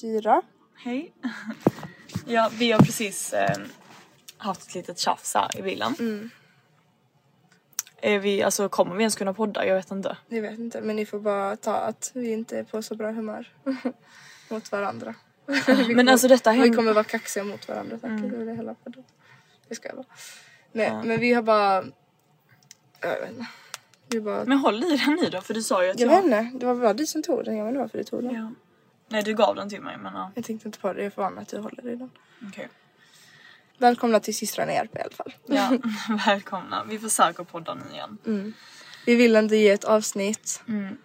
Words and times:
Kyra. 0.00 0.42
Hej. 0.76 1.12
Ja, 2.26 2.50
vi 2.58 2.72
har 2.72 2.80
precis 2.80 3.32
eh, 3.32 3.56
haft 4.36 4.68
ett 4.68 4.74
litet 4.74 4.98
tjafs 4.98 5.34
här 5.34 5.58
i 5.58 5.62
bilen. 5.62 5.94
Mm. 5.98 6.30
Är 8.02 8.18
vi, 8.18 8.42
alltså 8.42 8.68
kommer 8.68 8.94
vi 8.96 9.02
ens 9.02 9.16
kunna 9.16 9.34
podda? 9.34 9.66
Jag 9.66 9.74
vet 9.74 9.90
inte. 9.90 10.16
Jag 10.28 10.42
vet 10.42 10.58
inte, 10.58 10.80
men 10.80 10.96
ni 10.96 11.06
får 11.06 11.20
bara 11.20 11.56
ta 11.56 11.74
att 11.74 12.10
vi 12.14 12.32
inte 12.32 12.58
är 12.58 12.64
på 12.64 12.82
så 12.82 12.94
bra 12.94 13.10
humör 13.12 13.48
mot 14.50 14.72
varandra. 14.72 15.14
Men 15.94 16.08
alltså 16.08 16.28
detta 16.28 16.52
Vi 16.52 16.70
kommer 16.70 16.92
vara 16.92 17.04
kaxiga 17.04 17.44
mot 17.44 17.68
varandra 17.68 17.98
tack. 17.98 18.10
Mm. 18.10 18.30
Det 18.30 18.44
det 18.44 18.54
hela 18.54 18.74
podden. 18.74 19.04
Vi 19.68 19.74
ska 19.74 19.94
bara. 19.96 20.04
Nej, 20.72 20.86
Ja. 20.86 21.02
men 21.02 21.20
vi 21.20 21.32
har 21.32 21.42
bara... 21.42 21.84
Jag 23.00 23.20
vet 23.20 23.30
inte. 23.30 23.46
Vi 24.08 24.20
bara... 24.20 24.44
Men 24.44 24.58
håll 24.58 24.84
i 24.84 24.96
den 24.96 25.18
nu 25.22 25.28
då 25.30 25.40
för 25.40 25.54
du 25.54 25.62
sa 25.62 25.84
ju 25.84 25.90
att 25.90 26.00
jag 26.00 26.08
vet 26.08 26.24
inte, 26.24 26.50
det 26.54 26.66
var 26.66 26.74
bara 26.74 26.94
du 26.94 27.06
som 27.06 27.22
tog 27.22 27.44
den. 27.44 27.56
Jag 27.56 27.64
vet 27.64 27.70
inte 27.70 27.80
varför 27.80 27.98
du 27.98 28.04
tog 28.04 28.22
den. 28.22 28.34
Ja. 28.34 28.50
Nej 29.10 29.22
du 29.22 29.34
gav 29.34 29.54
den 29.54 29.68
till 29.68 29.80
mig 29.80 29.96
men 29.96 30.14
ja. 30.14 30.32
Jag 30.34 30.44
tänkte 30.44 30.68
inte 30.68 30.78
på 30.78 30.92
det, 30.92 31.02
jag 31.02 31.12
är 31.12 31.16
van 31.16 31.38
att 31.38 31.48
du 31.48 31.58
håller 31.58 31.88
i 31.88 31.96
den. 31.96 32.10
Okej. 32.48 32.68
Välkomna 33.78 34.20
till 34.20 34.36
systrarna 34.36 34.72
Järp 34.72 34.96
i 34.96 35.00
alla 35.00 35.10
fall. 35.10 35.34
Ja, 35.46 35.78
välkomna. 36.26 36.84
Vi 36.88 36.98
försöker 36.98 37.44
podda 37.44 37.74
nu 37.74 37.82
igen. 37.92 38.54
Vi 39.06 39.14
vill 39.14 39.36
inte 39.36 39.56
ge 39.56 39.70
ett 39.70 39.84
avsnitt. 39.84 40.62
Mm. 40.68 40.96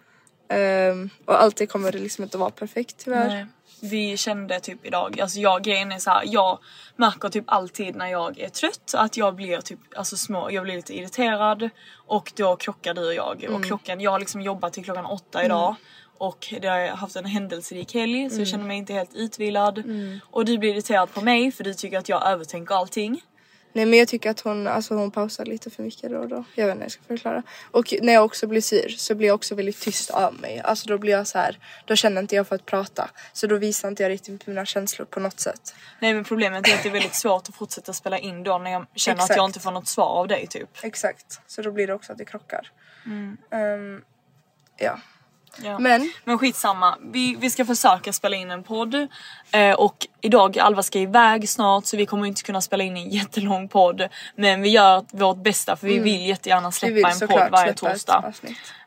Ehm, 0.48 1.10
och 1.24 1.42
alltid 1.42 1.70
kommer 1.70 1.92
det 1.92 1.98
liksom 1.98 2.24
inte 2.24 2.38
vara 2.38 2.50
perfekt 2.50 2.96
tyvärr. 2.98 3.28
Nej. 3.28 3.46
Vi 3.82 4.16
kände 4.16 4.60
typ 4.60 4.86
idag, 4.86 5.20
alltså 5.20 5.38
jag 5.38 5.62
grejen 5.62 5.92
är 5.92 5.98
så 5.98 6.10
här, 6.10 6.22
jag 6.26 6.58
märker 6.96 7.28
typ 7.28 7.44
alltid 7.46 7.96
när 7.96 8.06
jag 8.06 8.38
är 8.38 8.48
trött 8.48 8.94
att 8.96 9.16
jag 9.16 9.34
blir 9.34 9.60
typ 9.60 9.78
alltså 9.96 10.16
små, 10.16 10.50
jag 10.50 10.64
blir 10.64 10.76
lite 10.76 10.96
irriterad 10.96 11.70
och 12.06 12.32
då 12.36 12.56
krockar 12.56 12.94
du 12.94 13.06
och 13.06 13.14
jag 13.14 13.46
och 13.50 13.64
klockan, 13.64 14.00
jag 14.00 14.10
har 14.10 14.20
liksom 14.20 14.40
jobbat 14.40 14.72
till 14.72 14.84
klockan 14.84 15.06
åtta 15.06 15.44
idag 15.44 15.74
och 16.18 16.54
det 16.60 16.68
har 16.68 16.86
haft 16.86 17.16
en 17.16 17.24
händelserik 17.24 17.94
helg 17.94 18.30
så 18.30 18.40
jag 18.40 18.48
känner 18.48 18.64
mig 18.64 18.76
inte 18.76 18.92
helt 18.92 19.14
utvilad 19.14 19.82
och 20.30 20.44
du 20.44 20.58
blir 20.58 20.70
irriterad 20.70 21.14
på 21.14 21.20
mig 21.20 21.52
för 21.52 21.64
du 21.64 21.74
tycker 21.74 21.98
att 21.98 22.08
jag 22.08 22.26
övertänker 22.26 22.74
allting. 22.74 23.22
Nej 23.76 23.86
men 23.86 23.98
jag 23.98 24.08
tycker 24.08 24.30
att 24.30 24.40
hon, 24.40 24.66
alltså 24.66 24.94
hon 24.94 25.10
pausar 25.10 25.44
lite 25.44 25.70
för 25.70 25.82
mycket 25.82 26.10
då 26.10 26.18
och 26.18 26.28
då. 26.28 26.44
Jag 26.54 26.66
vet 26.66 26.72
inte 26.72 26.78
hur 26.78 26.84
jag 26.84 26.92
ska 26.92 27.02
förklara. 27.02 27.42
Och 27.70 27.94
när 28.02 28.12
jag 28.12 28.24
också 28.24 28.46
blir 28.46 28.60
sur 28.60 28.88
så 28.88 29.14
blir 29.14 29.28
jag 29.28 29.34
också 29.34 29.54
väldigt 29.54 29.80
tyst 29.80 30.10
av 30.10 30.34
mig. 30.34 30.60
Alltså 30.60 30.88
då 30.88 30.98
blir 30.98 31.12
jag 31.12 31.26
så 31.26 31.38
här, 31.38 31.58
då 31.84 31.96
känner 31.96 32.20
inte 32.20 32.36
jag 32.36 32.46
för 32.48 32.54
att 32.54 32.66
prata. 32.66 33.10
Så 33.32 33.46
då 33.46 33.56
visar 33.56 33.88
inte 33.88 34.02
jag 34.02 34.10
riktigt 34.10 34.46
mina 34.46 34.66
känslor 34.66 35.06
på 35.06 35.20
något 35.20 35.40
sätt. 35.40 35.74
Nej 36.00 36.14
men 36.14 36.24
problemet 36.24 36.68
är 36.68 36.74
att 36.74 36.82
det 36.82 36.88
är 36.88 36.92
väldigt 36.92 37.14
svårt 37.14 37.48
att 37.48 37.54
fortsätta 37.54 37.92
spela 37.92 38.18
in 38.18 38.42
då 38.42 38.58
när 38.58 38.70
jag 38.70 38.86
känner 38.94 39.18
att 39.18 39.24
Exakt. 39.24 39.36
jag 39.36 39.48
inte 39.48 39.60
får 39.60 39.70
något 39.70 39.88
svar 39.88 40.08
av 40.08 40.28
dig 40.28 40.46
typ. 40.46 40.68
Exakt. 40.82 41.40
Så 41.46 41.62
då 41.62 41.72
blir 41.72 41.86
det 41.86 41.94
också 41.94 42.12
att 42.12 42.18
det 42.18 42.24
krockar. 42.24 42.72
Ehm, 43.50 44.02
ja. 44.76 44.98
Ja. 45.62 45.78
Men 45.78 46.12
Men 46.24 46.38
skitsamma, 46.38 46.98
vi, 47.02 47.36
vi 47.38 47.50
ska 47.50 47.64
försöka 47.64 48.12
spela 48.12 48.36
in 48.36 48.50
en 48.50 48.62
podd 48.62 49.08
eh, 49.52 49.74
och 49.74 50.06
idag 50.20 50.58
Alva 50.58 50.82
ska 50.82 50.98
iväg 50.98 51.48
snart 51.48 51.86
så 51.86 51.96
vi 51.96 52.06
kommer 52.06 52.26
inte 52.26 52.42
kunna 52.42 52.60
spela 52.60 52.84
in 52.84 52.96
en 52.96 53.10
jättelång 53.18 53.68
podd 53.68 54.08
men 54.36 54.62
vi 54.62 54.68
gör 54.68 55.04
vårt 55.12 55.36
bästa 55.36 55.76
för 55.76 55.86
vi 55.86 55.98
vill 55.98 56.26
jättegärna 56.26 56.60
Mm. 56.60 56.70
vi 56.70 56.78
släppa 56.78 56.94
vill 56.94 57.22
en 57.22 57.28
podd 57.28 57.50
varje 57.52 57.74
släppa 57.76 57.92
torsdag. 57.92 58.32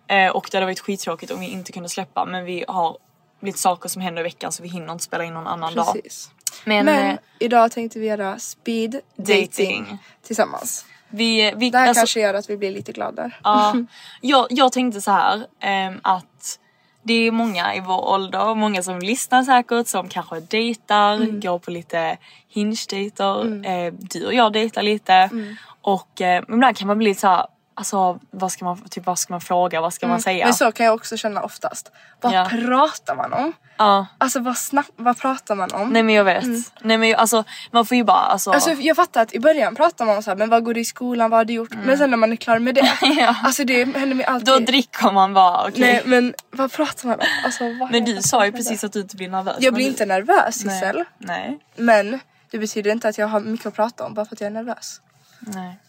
Eh, 0.08 0.32
och 0.32 0.48
det 0.52 0.58
hade 0.58 0.66
varit 0.66 0.80
skittråkigt 0.80 1.32
om 1.32 1.40
vi 1.40 1.48
inte 1.48 1.72
kunde 1.72 1.90
släppa 1.90 2.26
men 2.26 2.46
vi 2.46 2.66
har 2.68 2.98
lite 3.42 3.60
saker 3.60 3.90
som 3.90 4.02
händer 4.02 4.22
i 4.22 4.24
veckan 4.24 4.52
så 4.52 4.64
vi 4.64 4.70
hinner 4.70 4.92
inte 4.94 5.04
spela 5.04 5.24
in 5.24 5.34
någon 5.34 5.48
annan 5.48 5.76
dag. 5.76 5.94
Precis. 5.94 6.32
Men, 6.66 6.86
Men 6.86 7.12
eh, 7.12 7.18
idag 7.40 7.72
tänkte 7.72 8.00
vi 8.00 8.06
göra 8.08 8.40
speed 8.40 9.00
dating, 9.16 9.48
Dating. 9.48 9.98
tillsammans. 10.28 10.86
Vi, 11.10 11.54
vi, 11.58 11.70
Det 11.70 11.78
här 11.78 11.88
alltså- 11.88 12.00
kanske 12.00 12.20
gör 12.20 12.34
att 12.34 12.50
vi 12.50 12.58
blir 12.58 12.72
lite 12.72 12.92
gladare. 12.92 13.32
Ja, 13.44 13.76
jag, 14.22 14.48
jag 14.50 14.72
tänkte 14.72 15.02
så 15.02 15.12
här 15.12 15.46
ehm, 15.60 16.00
att 16.04 16.60
det 17.04 17.14
är 17.28 17.32
många 17.32 17.76
i 17.76 17.80
vår 17.80 18.10
ålder, 18.10 18.56
många 18.56 18.84
som 18.84 19.00
lyssnar 19.00 19.44
säkert 19.44 19.88
som 19.88 20.08
kanske 20.10 20.40
dejtar, 20.40 21.16
Mm. 21.16 21.40
går 21.40 21.60
på 21.60 21.72
lite 21.72 22.18
hinge-dejter. 22.50 23.66
Eh, 23.66 23.94
du 23.94 24.26
och 24.26 24.34
jag 24.34 24.54
dejtar 24.54 24.82
lite. 24.84 25.14
Mm. 25.14 25.56
Och 25.82 26.22
eh, 26.22 26.44
ibland 26.48 26.78
kan 26.78 26.88
man 26.88 26.98
bli 26.98 27.08
lite 27.10 27.22
så 27.22 27.28
här, 27.28 27.46
alltså 27.80 28.20
vad 28.32 28.52
ska 28.52 28.66
man, 28.66 28.82
typ, 28.90 29.06
vad 29.06 29.20
ska 29.20 29.34
man 29.34 29.42
fråga, 29.42 29.82
vad 29.82 29.94
ska 29.94 30.08
man 30.08 30.22
säga? 30.22 30.36
Mm. 30.38 30.48
Men 30.48 30.54
så 30.54 30.72
kan 30.72 30.86
jag 30.86 30.96
också 30.96 31.18
känna 31.18 31.42
oftast. 31.42 31.92
Vad 32.22 32.34
Ja. 32.34 32.48
pratar 32.52 33.16
man 33.16 33.34
om? 33.34 33.54
Ja, 33.78 34.06
Alltså 34.18 34.40
vad, 34.40 34.58
snack, 34.58 34.86
vad 34.96 35.18
pratar 35.18 35.56
man 35.56 35.72
om? 35.72 35.90
nej 35.90 36.04
men 36.04 36.16
jag 36.16 36.24
vet. 36.24 36.44
Nej 36.82 36.98
men 36.98 37.16
alltså 37.16 37.44
man 37.72 37.86
får 37.86 37.98
ju 37.98 38.04
bara 38.04 38.18
alltså. 38.18 38.52
Alltså 38.52 38.72
jag 38.72 38.96
fattar 38.96 39.22
att 39.22 39.34
i 39.34 39.40
början 39.40 39.76
pratar 39.76 40.06
man 40.06 40.18
om 40.18 40.24
så 40.24 40.30
här, 40.32 40.38
men 40.38 40.50
vad 40.50 40.64
går 40.64 40.74
du 40.74 40.80
i 40.82 40.86
skolan, 40.86 41.30
vad 41.30 41.40
har 41.40 41.46
du 41.46 41.54
gjort? 41.54 41.74
Men 41.86 41.98
sen 41.98 42.10
när 42.10 42.18
man 42.18 42.32
är 42.32 42.36
klar 42.36 42.60
med 42.60 42.76
det. 42.76 42.82
Mm. 43.02 43.18
Ja. 43.20 43.36
Alltså 43.44 43.64
det 43.64 43.98
händer 43.98 44.16
mig 44.16 44.26
alltid. 44.26 44.48
då 44.48 44.60
dricker 44.60 45.12
man 45.12 45.34
bara 45.34 45.62
okej. 45.68 45.82
Nej 45.82 46.02
men 46.06 46.34
vad 46.52 46.72
pratar 46.72 47.08
man 47.08 47.20
om? 47.20 47.26
Alltså, 47.46 47.64
vad 47.80 47.92
Men 47.92 48.06
du 48.06 48.22
sa 48.22 48.46
ju 48.46 48.52
precis 48.52 48.84
att 48.84 48.94
du 48.94 49.00
inte 49.00 49.16
blir 49.16 49.30
nervös. 49.30 49.56
Jag 49.60 49.74
blir 49.74 49.86
du- 49.86 49.92
inte 49.92 50.06
nervös 50.06 50.66
Nej. 50.66 50.76
Sissel. 50.80 51.04
Nej. 51.18 51.60
Men 51.76 52.20
det 52.52 52.58
betyder 52.58 52.92
inte 52.92 53.08
att 53.10 53.18
jag 53.18 53.28
har 53.28 53.40
mycket 53.40 53.66
att 53.66 53.76
prata 53.76 54.06
om 54.06 54.14
bara 54.14 54.26
för 54.26 54.36
att 54.36 54.42
jag 54.42 54.48
är 54.48 54.52
nervös. 54.52 55.02
Nej. 55.40 55.80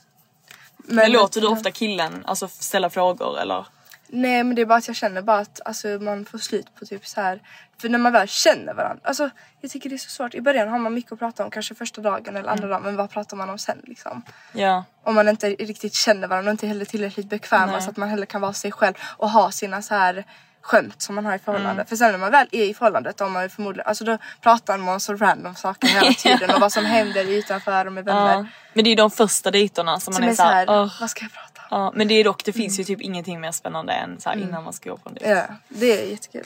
Men, 0.91 1.13
låter 1.13 1.41
du 1.41 1.47
ofta 1.47 1.71
killen 1.71 2.23
alltså 2.27 2.49
ställa 2.49 2.91
frågor 2.91 3.41
eller? 3.41 3.67
Nej 4.13 4.45
men 4.45 4.55
det 4.55 4.63
är 4.63 4.67
bara 4.67 4.79
att 4.79 4.87
jag 4.87 4.97
känner 4.97 5.23
bara 5.23 5.39
att 5.39 5.61
alltså, 5.65 5.89
man 5.89 6.25
får 6.25 6.39
slut 6.39 6.67
på 6.79 6.87
typ 6.87 7.07
så 7.07 7.21
här. 7.21 7.43
För 7.79 7.89
när 7.89 7.99
man 7.99 8.13
väl 8.13 8.29
känner 8.29 8.75
varandra. 8.75 9.01
Alltså 9.05 9.31
jag 9.61 9.71
tycker 9.71 9.91
det 9.91 9.97
är 9.97 9.99
så 9.99 10.11
svårt. 10.11 10.35
I 10.35 10.41
början 10.41 10.69
har 10.69 10.79
man 10.79 10.95
mycket 10.95 11.13
att 11.13 11.19
prata 11.19 11.45
om 11.45 11.51
kanske 11.51 11.75
första 11.75 12.01
dagen 12.01 12.37
eller 12.37 12.49
andra 12.49 12.69
dagen. 12.69 12.83
Men 12.83 12.97
vad 12.97 13.11
pratar 13.11 13.37
man 13.37 13.51
om 13.51 13.59
sen 13.59 13.81
liksom? 13.85 14.23
Ja. 14.53 14.85
Om 15.03 15.15
man 15.15 15.29
inte 15.29 15.51
riktigt 15.51 15.95
känner 15.95 16.29
varandra 16.29 16.51
och 16.51 16.55
inte 16.55 16.67
heller 16.67 16.85
tillräckligt 16.85 17.29
bekväma 17.29 17.73
Nej. 17.73 17.83
så 17.83 17.91
att 17.91 17.97
man 17.97 18.09
heller 18.09 18.27
kan 18.27 18.41
vara 18.41 18.53
sig 18.53 18.73
själv 18.73 18.95
och 19.17 19.31
ha 19.31 19.51
sina 19.51 19.83
så 19.83 19.95
här 19.95 20.25
skämt 20.63 21.03
som 21.03 21.15
man 21.15 21.25
har 21.25 21.33
i 21.33 21.35
Mm. 21.35 21.45
förhållande. 21.45 21.85
För 21.85 21.97
sen 21.97 22.13
när 22.13 22.19
man 22.19 22.31
väl 22.31 22.47
är 22.53 22.65
i 22.65 22.75
förhållandet 22.75 23.17
då 23.17 23.29
man 23.29 23.51
förmodligen, 23.51 23.87
alltså 23.89 24.05
då 24.05 24.19
pratar 24.41 24.79
man 24.79 25.01
så 25.01 25.15
random 25.15 25.55
saker 25.55 25.89
hela 25.89 26.13
tiden 26.19 26.51
och 26.51 26.61
vad 26.61 26.73
som 26.73 26.85
händer 26.85 27.25
utanför 27.31 27.87
och 27.87 27.93
med 27.93 28.05
vänner. 28.05 28.35
Ja. 28.35 28.47
Men 28.75 28.85
det 28.85 28.89
är 28.89 28.93
ju 28.93 28.97
de 28.97 29.11
första 29.11 29.51
dejterna 29.51 30.01
som 30.01 30.13
man 30.13 30.17
Som 30.17 30.25
är 30.25 30.31
är 30.31 30.35
såhär, 30.35 30.67
såhär, 30.67 30.83
"Åh." 30.83 31.01
vad 31.01 31.11
ska 31.11 31.25
jag 31.25 31.33
prata 31.33 31.77
om? 31.77 31.83
Ja, 31.83 31.93
men 31.95 32.09
det 32.09 32.15
är 32.15 32.25
dock, 32.25 32.45
det 32.45 32.53
finns 32.53 32.81
ju 32.81 32.85
typ 32.85 33.01
ingenting 33.01 33.41
mer 33.41 33.53
spännande 33.53 33.93
än 33.93 34.21
så 34.21 34.29
här 34.29 34.37
innan 34.37 34.65
man 34.65 34.73
ska 34.73 34.91
gå 34.91 34.97
på 34.97 35.09
en 35.09 35.15
dejt. 35.15 35.31
Ja, 35.31 35.45
det 35.69 36.03
är 36.03 36.11
jättekul. 36.11 36.43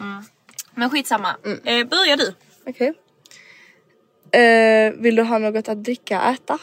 Men 0.74 0.90
skitsamma. 0.90 1.36
Mm. 1.44 1.60
Eh, 1.64 1.86
börja 1.86 2.16
du. 2.16 2.34
Okej. 2.66 2.94
Eh, 4.40 4.92
vill 4.92 5.16
du 5.16 5.22
ha 5.22 5.38
något 5.38 5.68
att 5.68 5.84
dricka, 5.84 6.22
äta? 6.22 6.58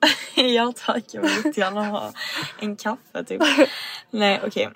ja 0.34 0.72
tack, 0.86 1.04
jag 1.12 1.22
vill 1.22 1.30
jättegärna 1.44 1.84
ha 1.84 2.12
en 2.60 2.76
kaffe 2.76 3.24
typ. 3.26 3.42
Nej 4.10 4.40
okej. 4.46 4.68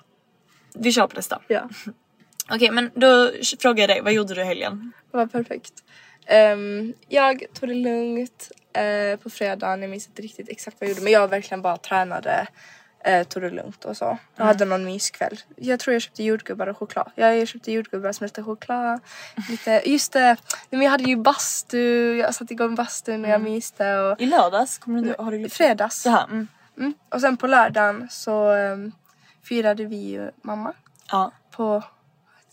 Vi 0.73 0.91
kör 0.91 1.07
på 1.07 1.15
nästa. 1.15 1.41
Ja. 1.47 1.69
Okej 2.49 2.71
men 2.71 2.91
då 2.95 3.31
frågar 3.59 3.81
jag 3.81 3.89
dig, 3.89 4.01
vad 4.01 4.13
gjorde 4.13 4.33
du 4.33 4.41
i 4.41 4.45
helgen? 4.45 4.91
Det 5.11 5.17
var 5.17 5.25
perfekt. 5.25 5.73
Ehm, 6.25 6.93
jag 7.07 7.43
tog 7.53 7.69
det 7.69 7.75
lugnt 7.75 8.51
eh, 8.73 9.19
på 9.19 9.29
fredagen. 9.29 9.81
Jag 9.81 9.89
minns 9.89 10.07
inte 10.07 10.21
riktigt 10.21 10.49
exakt 10.49 10.77
vad 10.79 10.89
jag 10.89 10.93
gjorde 10.93 11.03
men 11.03 11.13
jag 11.13 11.27
verkligen 11.27 11.61
bara 11.61 11.77
tränade. 11.77 12.47
Eh, 13.03 13.23
tog 13.27 13.43
det 13.43 13.49
lugnt 13.49 13.85
och 13.85 13.97
så. 13.97 14.17
Jag 14.35 14.45
hade 14.45 14.65
någon 14.65 14.85
myskväll. 14.85 15.39
Jag 15.55 15.79
tror 15.79 15.93
jag 15.93 16.01
köpte 16.01 16.23
jordgubbar 16.23 16.67
och 16.67 16.77
choklad. 16.77 17.11
Ja, 17.15 17.33
jag 17.33 17.47
köpte 17.47 17.71
jordgubbar, 17.71 18.11
smälte 18.11 18.43
choklad. 18.43 18.99
Lite, 19.49 19.81
just 19.85 20.13
det, 20.13 20.35
men 20.69 20.81
jag 20.81 20.91
hade 20.91 21.03
ju 21.03 21.15
bastu. 21.15 22.17
Jag 22.17 22.35
satte 22.35 22.53
igång 22.53 22.75
bastun 22.75 23.25
och 23.25 23.31
jag 23.31 23.41
myste. 23.41 23.97
Och, 23.99 24.21
I 24.21 24.25
lördags? 24.25 24.77
Kommer 24.77 25.01
du, 25.01 25.15
har 25.19 25.31
du 25.31 25.37
glömt? 25.37 25.53
fredags. 25.53 26.05
Här? 26.05 26.23
Mm. 26.23 26.47
Mm. 26.77 26.93
Och 27.09 27.21
sen 27.21 27.37
på 27.37 27.47
lördagen 27.47 28.07
så 28.11 28.51
ehm, 28.51 28.91
firade 29.43 29.85
vi 29.85 29.95
ju 29.95 30.31
mamma 30.41 30.73
Ja. 31.11 31.31
på 31.51 31.83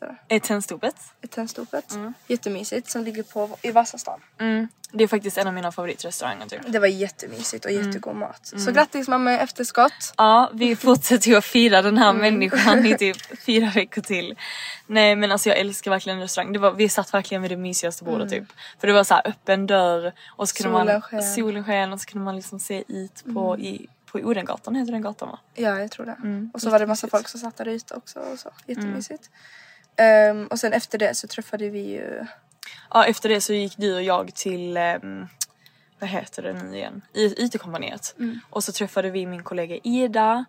vad 0.01 0.11
heter 0.11 0.25
det? 0.29 0.35
Är 0.35 0.41
Tennstopet? 0.41 0.97
Tennstopet. 1.31 1.99
Jättemysigt 2.27 2.91
som 2.91 3.05
ligger 3.05 3.23
på, 3.23 3.59
i 3.63 3.71
Vasastan. 3.71 4.21
Mm. 4.39 4.69
Det 4.93 5.05
är 5.05 5.09
faktiskt 5.09 5.39
en 5.39 5.47
av 5.47 5.55
mina 5.55 5.73
favoritrestauranger 5.73 6.47
typ. 6.47 6.61
Det 6.73 6.79
var 6.79 6.87
jättemysigt 6.87 7.65
och 7.65 7.71
jättegod 7.71 8.17
mat. 8.17 8.53
Så 8.57 8.73
grattis 8.73 9.09
mamma 9.09 9.33
i 9.33 9.37
efterskott. 9.37 10.15
Ja, 10.17 10.51
vi 10.55 10.77
fortsätter 10.87 11.29
ju 11.29 11.37
att 11.37 11.45
fira 11.45 11.83
den 11.83 11.99
här 11.99 12.13
människan 12.13 12.87
i 12.87 12.95
typ 12.99 13.41
fyra 13.47 13.71
veckor 13.75 14.03
till. 14.03 14.37
Nej 14.87 15.17
men 15.17 15.33
alltså 15.33 15.49
jag 15.49 15.59
älskar 15.59 15.91
verkligen 15.91 16.21
restaurang. 16.21 16.53
Det 16.53 16.59
var, 16.59 16.73
vi 16.73 16.89
satt 16.89 17.15
verkligen 17.15 17.43
vid 17.43 17.51
det 17.51 17.57
mysigaste 17.57 18.05
bordet 18.05 18.31
typ. 18.31 18.45
För 18.81 18.87
det 18.87 18.93
var 18.93 19.05
så 19.05 19.15
här 19.15 19.29
öppen 19.29 19.67
dörr 19.67 20.13
och 20.29 20.49
så 20.49 20.55
kunde 20.55 20.79
Solen 20.79 21.03
man 21.13 21.23
solen 21.23 21.65
sken 21.65 21.93
och 21.93 22.01
så 22.01 22.07
kunde 22.07 22.25
man 22.25 22.37
liksom 22.37 22.61
se 22.61 22.85
ut 22.89 23.25
på, 23.35 23.59
i, 23.59 23.89
på 24.07 24.19
Odengatan, 24.19 24.75
heter 24.75 24.93
den 24.93 25.03
gatan 25.03 25.29
va? 25.29 25.39
Ja 25.55 25.81
jag 25.81 25.91
tror 25.91 26.07
det. 26.07 26.49
och 26.55 26.61
så 26.61 26.71
var 26.71 26.79
det 26.79 26.87
massa 26.87 27.09
folk 27.09 27.29
som 27.29 27.41
satt 27.41 27.57
där 27.57 27.69
ute 27.69 27.95
också 27.95 28.21
och 28.21 28.39
så. 28.39 28.51
Jättemysigt. 28.67 29.31
Ehm, 29.99 30.47
och 30.47 30.59
sen 30.59 30.73
efter 30.73 30.99
det 30.99 31.15
så 31.15 31.27
träffade 31.29 31.69
vi 31.71 31.81
ju 31.93 32.27
Ja 32.91 33.05
efter 33.05 33.29
det 33.29 33.41
så 33.41 33.53
gick 33.53 33.77
du 33.77 33.95
och 33.95 34.03
jag 34.03 34.35
till 34.35 34.77
ehm, 34.77 35.27
vad 35.99 36.11
heter 36.11 36.43
det 36.43 36.53
nu 36.53 36.77
igen? 36.77 37.03
I- 37.13 37.45
IT-kompaniet. 37.45 38.15
Och 38.51 38.65
så 38.65 38.73
träffade 38.73 39.11
vi 39.11 39.27
min 39.27 39.43
kollega 39.43 39.77
Ida 39.85 40.45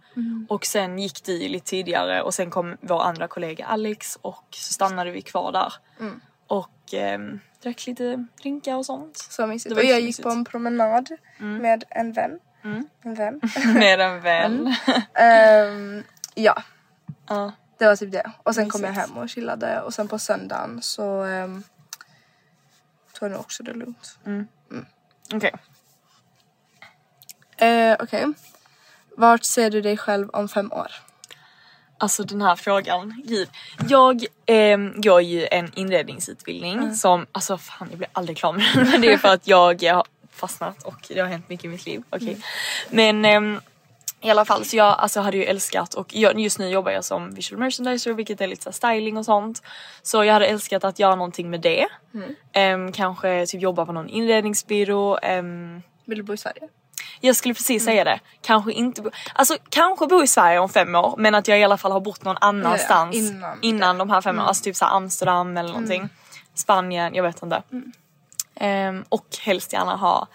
och 0.49 0.65
sen 0.65 0.99
gick 0.99 1.23
du 1.23 1.47
lite 1.49 1.65
tidigare 1.65 2.21
och 2.21 2.33
sen 2.33 2.49
kom 2.49 2.77
vår 2.81 3.01
andra 3.03 3.27
kollega 3.27 3.65
Alex 3.65 4.17
och 4.21 4.45
så 4.51 4.73
stannade 4.73 5.11
vi 5.11 5.21
kvar 5.21 5.51
där. 5.51 5.73
Och 6.47 6.93
ehm, 6.93 7.39
drack 7.63 7.87
lite 7.87 8.25
drinkar 8.41 8.75
och 8.75 8.85
sånt. 8.85 9.17
så 9.17 9.47
mysigt. 9.47 9.75
Och 9.75 9.83
jag 9.83 10.01
gick 10.01 10.23
på 10.23 10.29
en 10.29 10.45
promenad 10.45 11.09
med 11.37 11.83
en 11.89 12.13
vän. 12.13 12.39
En 13.01 13.15
vän. 13.15 13.41
Med 13.73 13.99
en 13.99 14.21
vän. 14.21 14.75
Ehm, 15.13 16.03
ja 16.35 16.63
Ja. 17.29 17.51
Det 17.79 17.85
var 17.87 17.95
typ 17.95 18.11
det. 18.11 18.31
Och 18.43 18.55
sen 18.55 18.69
kom 18.69 18.83
jag 18.83 18.89
Mysigt. 18.89 19.09
hem 19.09 19.17
och 19.17 19.29
chillade 19.29 19.81
och 19.81 19.93
sen 19.93 20.07
på 20.07 20.19
söndagen 20.19 20.81
så 20.81 21.23
um, 21.23 21.63
tog 23.13 23.25
jag 23.25 23.31
nog 23.31 23.39
också 23.39 23.63
det 23.63 23.73
lugnt. 23.73 24.19
Okej. 25.33 25.53
Uh, 27.61 27.95
Okej. 27.99 28.33
Vart 29.17 29.43
ser 29.43 29.69
du 29.69 29.81
dig 29.81 29.97
själv 29.97 30.29
om 30.29 30.49
fem 30.49 30.71
år? 30.71 30.91
Alltså 31.97 32.23
den 32.23 32.41
här 32.41 32.55
frågan, 32.55 33.21
gud. 33.25 33.49
Jag 33.89 34.25
ehm, 34.45 35.01
går 35.01 35.21
ju 35.21 35.47
en 35.51 35.71
inredningsutbildning 35.75 36.95
som, 36.95 37.25
alltså 37.31 37.57
fan 37.57 37.87
jag 37.89 37.97
blir 37.97 38.09
aldrig 38.13 38.37
klar 38.37 38.53
med 38.53 38.65
den 38.75 38.89
men 38.89 39.01
det 39.01 39.13
är 39.13 39.17
för 39.17 39.33
att 39.33 39.47
jag, 39.47 39.83
jag 39.83 39.95
har 39.95 40.05
fastnat 40.31 40.83
och 40.83 41.05
det 41.07 41.19
har 41.19 41.27
hänt 41.27 41.49
mycket 41.49 41.65
i 41.65 41.67
mitt 41.67 41.85
liv. 41.85 42.03
Okej. 42.09 42.37
Men 42.89 43.25
ehm, 43.25 43.61
i 44.21 44.29
alla 44.29 44.45
fall 44.45 44.65
så 44.65 44.77
jag 44.77 44.95
alltså, 44.99 45.19
hade 45.19 45.37
ju 45.37 45.43
älskat 45.43 45.93
och 45.93 46.15
just 46.15 46.59
nu 46.59 46.69
jobbar 46.69 46.91
jag 46.91 47.05
som 47.05 47.31
visual 47.35 47.59
merchandiser 47.59 48.13
vilket 48.13 48.41
är 48.41 48.47
lite 48.47 48.63
så 48.63 48.71
styling 48.71 49.17
och 49.17 49.25
sånt. 49.25 49.61
Så 50.01 50.23
jag 50.23 50.33
hade 50.33 50.45
älskat 50.47 50.83
att 50.83 50.99
göra 50.99 51.15
någonting 51.15 51.49
med 51.49 51.61
det. 51.61 51.87
Ehm, 52.53 52.91
kanske 52.91 53.45
typ 53.45 53.61
jobba 53.61 53.85
på 53.85 53.91
någon 53.91 54.09
inredningsbyrå. 54.09 55.17
ehm, 55.21 55.81
Vill 56.05 56.17
du 56.17 56.23
bo 56.23 56.33
i 56.33 56.37
Sverige? 56.37 56.67
jag 57.21 57.35
skulle 57.35 57.53
precis 57.53 57.85
säga 57.85 58.03
det. 58.03 58.19
Kanske 58.41 58.71
inte 58.71 59.01
bo, 59.01 59.09
alltså 59.33 59.57
kanske 59.69 60.07
bo 60.07 60.23
i 60.23 60.27
Sverige 60.27 60.59
om 60.59 60.69
fem 60.69 60.95
år 60.95 61.15
men 61.17 61.35
att 61.35 61.47
jag 61.47 61.59
i 61.59 61.63
alla 61.63 61.77
fall 61.77 61.91
har 61.91 61.99
bott 61.99 62.23
någon 62.23 62.37
annanstans 62.41 63.15
innan 63.15 63.57
innan, 63.61 63.97
de 63.97 64.09
här 64.09 64.21
fem 64.21 64.35
åren. 64.35 64.47
Alltså 64.47 64.63
typ 64.63 64.75
så 64.75 64.85
Amsterdam 64.85 65.57
eller 65.57 65.69
någonting. 65.69 66.09
Spanien, 66.55 67.15
jag 67.15 67.23
vet 67.23 67.43
inte. 67.43 67.63
Ehm, 68.55 69.05
och 69.09 69.25
helst 69.41 69.73
gärna 69.73 69.95
ha 69.95 70.27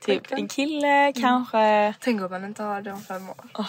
typ 0.00 0.32
en 0.32 0.48
kille 0.48 1.12
kanske. 1.12 1.94
Tänk 2.00 2.22
om 2.22 2.30
man 2.30 2.44
inte 2.44 2.62
har 2.62 2.82
det 2.82 2.92
om 2.92 3.02
fem 3.02 3.28
år. 3.30 3.66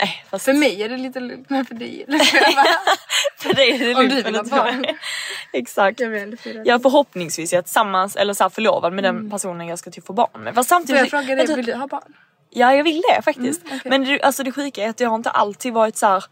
Eh, 0.00 0.08
fast 0.30 0.44
För 0.44 0.52
mig 0.52 0.82
är 0.82 0.88
det 0.88 0.96
lite 0.96 1.20
lugnt 1.20 1.50
men 1.50 1.64
för 1.64 1.74
dig 1.74 2.04
för 3.38 3.54
dig 3.54 3.70
är 3.70 3.78
det 3.78 3.94
Om 3.94 4.00
lugnt, 4.00 4.10
du 4.10 4.22
men 4.22 4.24
vill 4.24 4.52
ha 4.52 4.62
barn. 4.64 4.86
Exakt. 5.52 6.00
Jag 6.00 6.08
vill 6.08 6.36
Ja 6.64 6.78
förhoppningsvis 6.78 7.52
är 7.52 7.56
jag 7.56 7.64
tillsammans 7.64 8.16
eller 8.16 8.34
så 8.34 8.44
här 8.44 8.48
förlovad 8.48 8.92
med 8.92 9.04
den 9.04 9.30
personen 9.30 9.66
jag 9.66 9.78
ska 9.78 9.90
typ 9.90 10.06
få 10.06 10.12
barn 10.12 10.40
med. 10.44 10.54
Fast 10.54 10.68
Får 10.68 10.76
samtidigt. 10.76 11.00
jag 11.00 11.10
fråga 11.10 11.26
dig, 11.26 11.36
Vänta, 11.36 11.56
vill 11.56 11.66
du 11.66 11.74
ha 11.74 11.86
barn? 11.86 12.14
Ja 12.50 12.74
jag 12.74 12.84
vill 12.84 13.02
det 13.14 13.22
faktiskt. 13.22 13.62
Mm, 13.64 13.76
okej. 13.78 13.90
Men 13.90 14.04
det, 14.04 14.22
alltså 14.22 14.42
det 14.42 14.52
sjuka 14.52 14.84
är 14.84 14.88
att 14.90 14.96
det 14.96 15.04
har 15.04 15.14
inte 15.16 15.30
alltid 15.30 15.72
varit 15.72 15.96
så 15.96 16.06
här, 16.06 16.24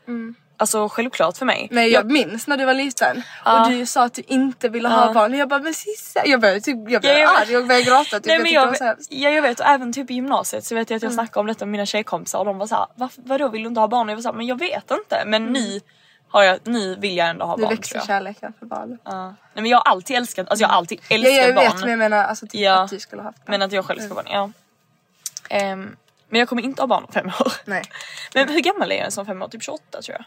alltså 0.56 0.88
självklart 0.88 1.36
för 1.36 1.46
mig. 1.46 1.68
Men 1.70 1.90
jag 1.90 2.10
minns 2.12 2.46
när 2.46 2.56
du 2.56 2.64
var 2.64 2.74
liten 2.74 3.22
Ja. 3.44 3.64
och 3.64 3.70
du 3.70 3.86
sa 3.86 4.04
att 4.04 4.14
du 4.14 4.22
inte 4.26 4.68
ville 4.68 4.88
ha 4.88 5.06
Ja. 5.06 5.12
barn 5.12 5.32
och 5.32 5.38
jag 5.38 5.48
bara 5.48 5.60
men 5.60 5.74
Sissa, 5.74 6.26
jag 6.26 6.40
började 6.40 6.60
typ, 6.60 6.76
jag 6.90 7.02
blev 7.02 7.12
Ja, 7.12 7.18
jag- 7.18 7.40
arg 7.42 7.56
och 7.56 7.66
började 7.66 7.84
gråta 7.84 8.16
typ. 8.20 8.26
Nej 8.26 8.34
jag 8.36 8.42
men 8.42 8.52
jag, 8.52 8.86
hemskt. 8.86 9.12
ja, 9.12 9.30
jag 9.30 9.42
vet 9.42 9.60
och 9.60 9.66
även 9.66 9.92
typ 9.92 10.10
i 10.10 10.14
gymnasiet 10.14 10.64
så 10.64 10.74
vet 10.74 10.90
jag 10.90 10.96
att 10.96 11.02
Mm. 11.02 11.10
jag 11.10 11.24
snackade 11.24 11.40
om 11.40 11.46
detta 11.46 11.64
med 11.64 11.72
mina 11.72 11.86
tjejkompisar 11.86 12.38
och 12.38 12.44
de 12.44 12.58
var 12.58 12.66
såhär 12.66 12.86
Varför, 12.94 13.22
vadå 13.24 13.48
vill 13.48 13.62
du 13.62 13.68
inte 13.68 13.80
ha 13.80 13.88
barn? 13.88 14.06
Och 14.08 14.10
jag 14.12 14.16
var 14.16 14.22
såhär 14.22 14.36
men 14.36 14.46
jag 14.46 14.58
vet 14.58 14.90
inte 14.90 15.22
men 15.26 15.44
nu 15.46 15.80
har 16.28 16.42
jag, 16.42 16.58
nu 16.64 16.94
vill 16.96 17.16
jag 17.16 17.28
ändå 17.28 17.44
ha 17.46 17.56
Nu 17.56 17.62
barn 17.62 17.70
Mm. 17.72 17.76
växer 17.76 17.96
jag. 17.96 18.06
kärleken 18.06 18.52
för 18.58 18.66
barn. 18.66 18.98
Ja. 19.04 19.24
Nej 19.26 19.34
men 19.54 19.66
jag 19.66 19.78
har 19.78 19.90
alltid 19.92 20.16
älskat, 20.16 20.48
alltså 20.48 20.62
jag 20.62 20.68
har 20.68 20.76
alltid 20.76 21.00
Ja, 21.08 21.14
älskat 21.16 21.34
jag 21.34 21.54
barn. 21.54 21.64
vet 21.64 21.80
men 21.80 21.90
jag 21.90 21.98
menar 21.98 22.24
alltså 22.24 22.46
typ 22.46 22.60
Ja. 22.60 22.82
att 22.82 22.90
du 22.90 23.00
skulle 23.00 23.22
ha 23.22 23.28
haft 23.28 23.38
barn. 23.38 23.50
Men 23.52 23.62
att 23.62 23.72
jag 23.72 23.84
själv 23.84 23.98
ska 24.00 24.08
ha 24.08 24.22
barn, 24.22 24.32
ja. 24.32 24.50
Ehm, 25.56 25.96
men 26.28 26.38
jag 26.38 26.48
kommer 26.48 26.62
inte 26.62 26.82
ha 26.82 26.86
barn 26.86 27.04
om 27.04 27.12
fem 27.12 27.26
år. 27.26 27.52
Nej. 27.64 27.82
Men 28.34 28.48
hur 28.48 28.60
gammal 28.60 28.92
är 28.92 28.96
jag 28.96 29.12
som 29.12 29.26
fem 29.26 29.42
år? 29.42 29.48
Typ 29.48 29.62
28 29.62 30.02
tror 30.02 30.16
jag. 30.18 30.24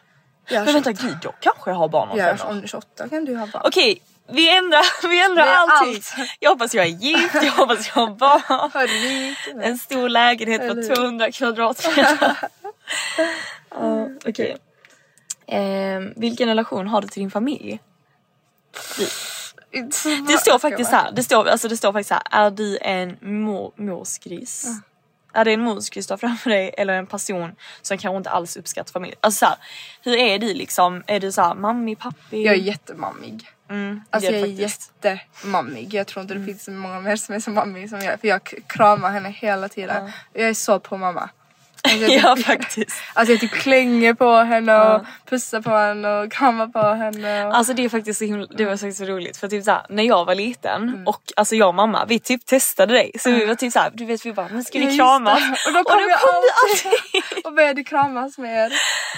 Jag 0.48 0.66
Men 0.66 0.74
vänta 0.74 0.90
28. 0.94 1.08
gud 1.08 1.18
jag 1.22 1.34
kanske 1.40 1.72
har 1.72 1.88
barn 1.88 2.10
om 2.10 2.18
Ja, 2.18 2.38
fem 2.38 2.58
år. 2.58 2.64
är 2.64 2.68
28 2.68 3.10
kan 3.10 3.26
du 3.26 3.36
ha 3.36 3.48
barn. 3.48 3.62
Okej, 3.66 4.02
vi 4.32 4.58
ändrar, 4.58 5.08
vi 5.10 5.24
ändrar 5.26 5.48
är 5.48 5.54
allting. 5.56 5.96
allt. 5.96 6.14
Jag 6.40 6.50
hoppas 6.50 6.74
jag 6.76 6.86
är 6.86 6.90
gift, 6.90 7.36
jag 7.44 7.52
hoppas 7.52 7.88
jag 7.88 7.94
har 8.08 8.16
barn. 8.16 8.42
Har 8.74 8.88
du? 9.58 9.64
En 9.64 9.78
stor 9.78 10.10
lägenhet 10.10 10.62
Eller 10.62 10.74
på 10.76 10.82
hur? 10.82 10.96
200 10.96 11.32
kvadratmeter. 11.32 12.38
Ja, 13.70 14.08
Okej. 14.26 14.58
Ehm, 15.48 16.14
vilken 16.16 16.48
relation 16.48 16.88
har 16.88 17.02
du 17.02 17.08
till 17.08 17.22
din 17.22 17.32
familj? 17.32 17.80
Det 20.28 20.38
står 20.38 20.60
faktiskt 20.60 20.90
så 20.90 20.96
här, 20.96 21.12
det 21.12 21.24
står, 21.24 21.48
alltså 21.48 21.68
det 21.68 21.78
står 21.78 21.94
faktiskt 21.94 22.10
här, 22.12 22.22
är 22.32 22.52
du 22.52 22.78
en 22.82 23.18
mo- 23.18 23.72
morsgris? 23.76 24.68
Är 25.34 25.46
det 25.46 25.52
en 25.54 25.62
morsgris 25.62 26.08
du 26.08 26.14
har 26.14 26.18
framför 26.18 26.50
dig 26.50 26.74
eller 26.78 26.94
en 26.94 27.08
person 27.08 27.56
som 27.82 27.98
kanske 27.98 28.18
inte 28.18 28.30
alls 28.30 28.58
uppskattar 28.58 28.92
familj? 28.92 29.16
Alltså 29.22 29.38
så 29.40 29.46
här, 29.46 29.58
hur 30.04 30.18
är 30.18 30.40
du 30.40 30.54
liksom? 30.54 31.04
Är 31.08 31.20
du 31.20 31.32
så 31.32 31.42
här 31.42 31.56
mammi, 31.56 31.96
pappi? 31.96 32.44
Jag 32.46 32.56
är 32.56 32.60
jättemammig. 32.60 33.48
mm, 33.70 34.02
Alltså 34.10 34.32
jag 34.32 34.40
är 34.42 34.46
faktiskt. 34.46 34.92
jättemammig. 35.04 35.94
Jag 35.94 36.08
tror 36.08 36.22
inte 36.22 36.34
det 36.34 36.46
finns 36.46 36.64
så 36.64 36.72
många 36.72 37.00
mer 37.00 37.16
som 37.16 37.36
är 37.36 37.40
så 37.40 37.52
mammig 37.52 37.90
som 37.90 38.00
jag. 38.00 38.20
För 38.20 38.28
jag 38.28 38.54
kramar 38.68 39.12
henne 39.12 39.30
hela 39.30 39.70
tiden. 39.70 40.12
Jag 40.34 40.50
är 40.50 40.54
så 40.54 40.80
på 40.80 40.98
mamma. 40.98 41.30
Alltså 41.84 41.98
jag, 42.06 42.12
Ja 42.24 42.36
typ, 42.36 42.46
faktiskt. 42.46 42.96
alltså 43.14 43.34
jag 43.34 43.42
typ 43.42 43.52
klänger 43.52 44.14
på 44.14 44.32
henne 44.36 44.80
och 44.82 45.06
pussar 45.26 45.62
på 45.62 45.70
henne 45.70 46.10
och 46.20 46.32
kramar 46.32 46.68
på 46.68 46.80
henne. 46.80 47.46
Och... 47.46 47.56
Alltså 47.56 47.74
det 47.74 47.86
är 47.86 47.90
faktiskt 47.90 48.20
så 48.20 48.26
himla, 48.26 48.46
det 48.58 48.66
var 48.66 48.72
faktiskt 48.72 48.98
så 48.98 49.06
roligt 49.06 49.38
för 49.38 49.48
typ 49.48 49.64
såhär, 49.64 49.82
när 49.90 50.04
jag 50.04 50.26
var 50.26 50.36
liten 50.36 50.90
Mm. 50.90 51.08
och 51.08 51.22
alltså 51.36 51.56
jag 51.56 51.68
och 51.68 51.76
mamma 51.76 52.06
vi 52.06 52.20
typ 52.20 52.46
testade 52.46 52.94
dig 52.94 53.12
så 53.20 53.32
vi 53.32 53.46
var 53.46 53.56
typ 53.56 53.74
såhär, 53.74 53.92
du 53.94 54.06
vet 54.06 54.26
vi 54.26 54.34
bara 54.34 54.48
men 54.52 54.64
ska 54.64 54.80
Ja, 54.80 54.88
vi 54.88 54.98
kramas? 54.98 55.40
Och 55.68 55.74
då 55.74 55.84
kom, 55.90 56.00
jag 56.10 56.20
kom 56.22 56.30
du 56.42 56.50
alltid 56.92 57.46
och 57.46 57.54
började 57.54 57.84
kramas 57.84 58.38
med 58.38 58.66
er. 58.66 58.72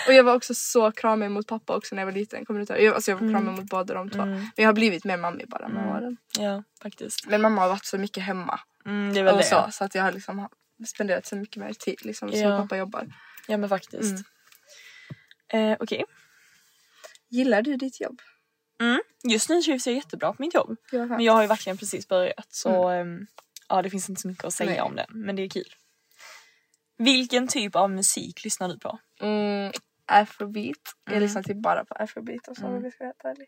Och 0.07 0.13
jag 0.13 0.23
var 0.23 0.35
också 0.35 0.53
så 0.53 0.91
kramig 0.91 1.31
mot 1.31 1.47
pappa 1.47 1.75
också 1.75 1.95
när 1.95 2.01
jag 2.01 2.05
var 2.07 2.13
liten. 2.13 2.45
Kommer 2.45 2.59
du 2.65 2.73
ihåg? 2.73 2.83
Jag, 2.83 2.95
alltså 2.95 3.11
jag 3.11 3.15
var 3.17 3.21
Mm. 3.27 3.33
kramig 3.33 3.59
mot 3.59 3.69
båda 3.69 3.93
de 3.93 4.09
två. 4.09 4.25
Men 4.25 4.51
jag 4.55 4.65
har 4.67 4.73
blivit 4.73 5.03
mer 5.05 5.17
mammig 5.17 5.49
bara 5.49 5.67
med 5.67 5.91
åren. 5.95 6.17
Ja 6.39 6.63
faktiskt. 6.83 7.27
Men 7.27 7.41
mamma 7.41 7.61
har 7.61 7.69
varit 7.69 7.85
så 7.85 7.97
mycket 7.97 8.23
hemma. 8.23 8.59
Mm, 8.85 9.13
det 9.13 9.21
väl 9.21 9.33
Och 9.33 9.39
det. 9.39 9.45
så, 9.45 9.67
så 9.71 9.83
att 9.83 9.95
jag 9.95 10.03
har 10.03 10.11
liksom 10.11 10.47
spenderat 10.85 11.25
så 11.25 11.35
mycket 11.35 11.57
mer 11.57 11.73
tid 11.73 12.05
liksom, 12.05 12.29
Ja. 12.29 12.41
som 12.41 12.63
pappa 12.63 12.77
jobbar. 12.77 13.07
Ja 13.47 13.57
men 13.57 13.69
faktiskt. 13.69 14.25
Mm. 15.49 15.71
Eh, 15.71 15.77
Okej. 15.79 16.03
Gillar 17.29 17.61
du 17.61 17.75
ditt 17.75 18.01
jobb? 18.01 18.21
Just 19.23 19.49
nu 19.49 19.61
trivs 19.61 19.87
jag 19.87 19.95
jättebra 19.95 20.33
på 20.33 20.41
mitt 20.41 20.53
jobb. 20.53 20.77
Jag 20.91 20.99
med. 20.99 21.09
Men 21.09 21.21
jag 21.25 21.33
har 21.33 21.41
ju 21.41 21.47
verkligen 21.47 21.77
precis 21.77 22.07
börjat 22.07 22.47
så 22.49 22.89
ehm, 22.89 23.27
ja 23.69 23.81
det 23.81 23.89
finns 23.89 24.09
inte 24.09 24.21
så 24.21 24.27
mycket 24.27 24.43
att 24.43 24.53
säga 24.53 24.69
Nej. 24.69 24.81
om 24.81 24.95
den 24.95 25.05
men 25.09 25.35
det 25.35 25.41
är 25.43 25.49
kul. 25.49 25.73
Vilken 26.97 27.47
typ 27.47 27.75
av 27.75 27.91
musik 27.91 28.43
lyssnar 28.43 28.69
du 28.69 28.79
på? 28.79 28.99
Mm, 29.21 29.71
afrobeat. 30.05 30.77
Jag 31.05 31.11
Mm. 31.11 31.23
lyssnar 31.23 31.43
typ 31.43 31.57
bara 31.57 31.85
på 31.85 31.93
afrobeat 31.93 32.47
och 32.47 32.57
så 32.57 32.65
om 32.67 32.83
jag 32.83 32.93
ska 32.93 33.03
vara 33.03 33.13
helt 33.23 33.37
ärlig. 33.37 33.47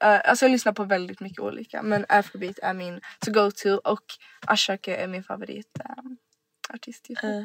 Eh, 0.00 0.30
alltså 0.30 0.44
jag 0.44 0.52
lyssnar 0.52 0.72
på 0.72 0.84
väldigt 0.84 1.20
mycket 1.20 1.38
olika 1.40 1.82
men 1.82 2.06
afrobeat 2.08 2.58
är 2.62 2.74
min 2.74 3.00
to 3.20 3.32
go 3.32 3.50
to 3.50 3.68
och 3.68 4.04
Ashake 4.46 4.96
är 4.96 5.06
min 5.08 5.24
favorit 5.24 5.78
um, 5.98 6.16
artist 6.74 7.06
just 7.10 7.22
nu. 7.22 7.38
Eh, 7.38 7.44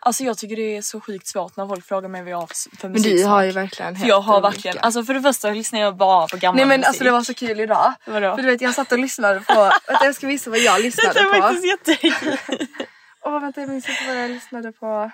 Alltså 0.00 0.24
jag 0.24 0.38
tycker 0.38 0.56
det 0.56 0.76
är 0.76 0.82
så 0.82 1.00
sjukt 1.00 1.26
svårt 1.26 1.56
när 1.56 1.66
folk 1.68 1.84
frågar 1.86 2.08
mig 2.08 2.22
vad 2.22 2.32
jag 2.32 2.36
har 2.40 2.46
för- 2.46 2.76
för 2.76 2.88
Men 2.88 3.02
du 3.02 3.24
har 3.24 3.42
ju 3.42 3.50
verkligen 3.50 3.96
För 3.96 4.06
jag 4.08 4.20
har 4.20 4.40
verkligen, 4.40 4.78
alltså 4.78 5.04
för 5.04 5.14
det 5.14 5.22
första 5.22 5.50
lyssnar 5.50 5.80
jag 5.80 5.96
bara 5.96 6.26
på 6.26 6.36
gammal 6.36 6.56
Nej 6.56 6.66
men 6.66 6.80
musik. 6.80 6.88
alltså 6.88 7.04
det 7.04 7.10
var 7.10 7.22
så 7.22 7.34
kul 7.34 7.60
idag. 7.60 7.94
Vadå? 8.06 8.36
För 8.36 8.42
du 8.42 8.50
vet 8.50 8.60
jag 8.60 8.74
satt 8.74 8.92
och 8.92 8.98
lyssnade 8.98 9.40
på, 9.40 9.54
vänta 9.88 10.04
jag 10.04 10.14
ska 10.14 10.26
visa 10.26 10.50
vad 10.50 10.58
jag 10.58 10.82
lyssnade 10.82 11.08
Detta 11.08 11.20
är 11.36 11.40
på. 11.40 11.40
faktiskt 11.42 11.66
jättekul. 11.66 12.38
Åh 13.22 13.40
vänta 13.40 13.60
jag 13.60 13.70
minns 13.70 13.88
inte 13.88 14.02
vad 14.06 14.16
jag 14.16 14.30
lyssnade 14.30 14.72
på. 14.72 15.10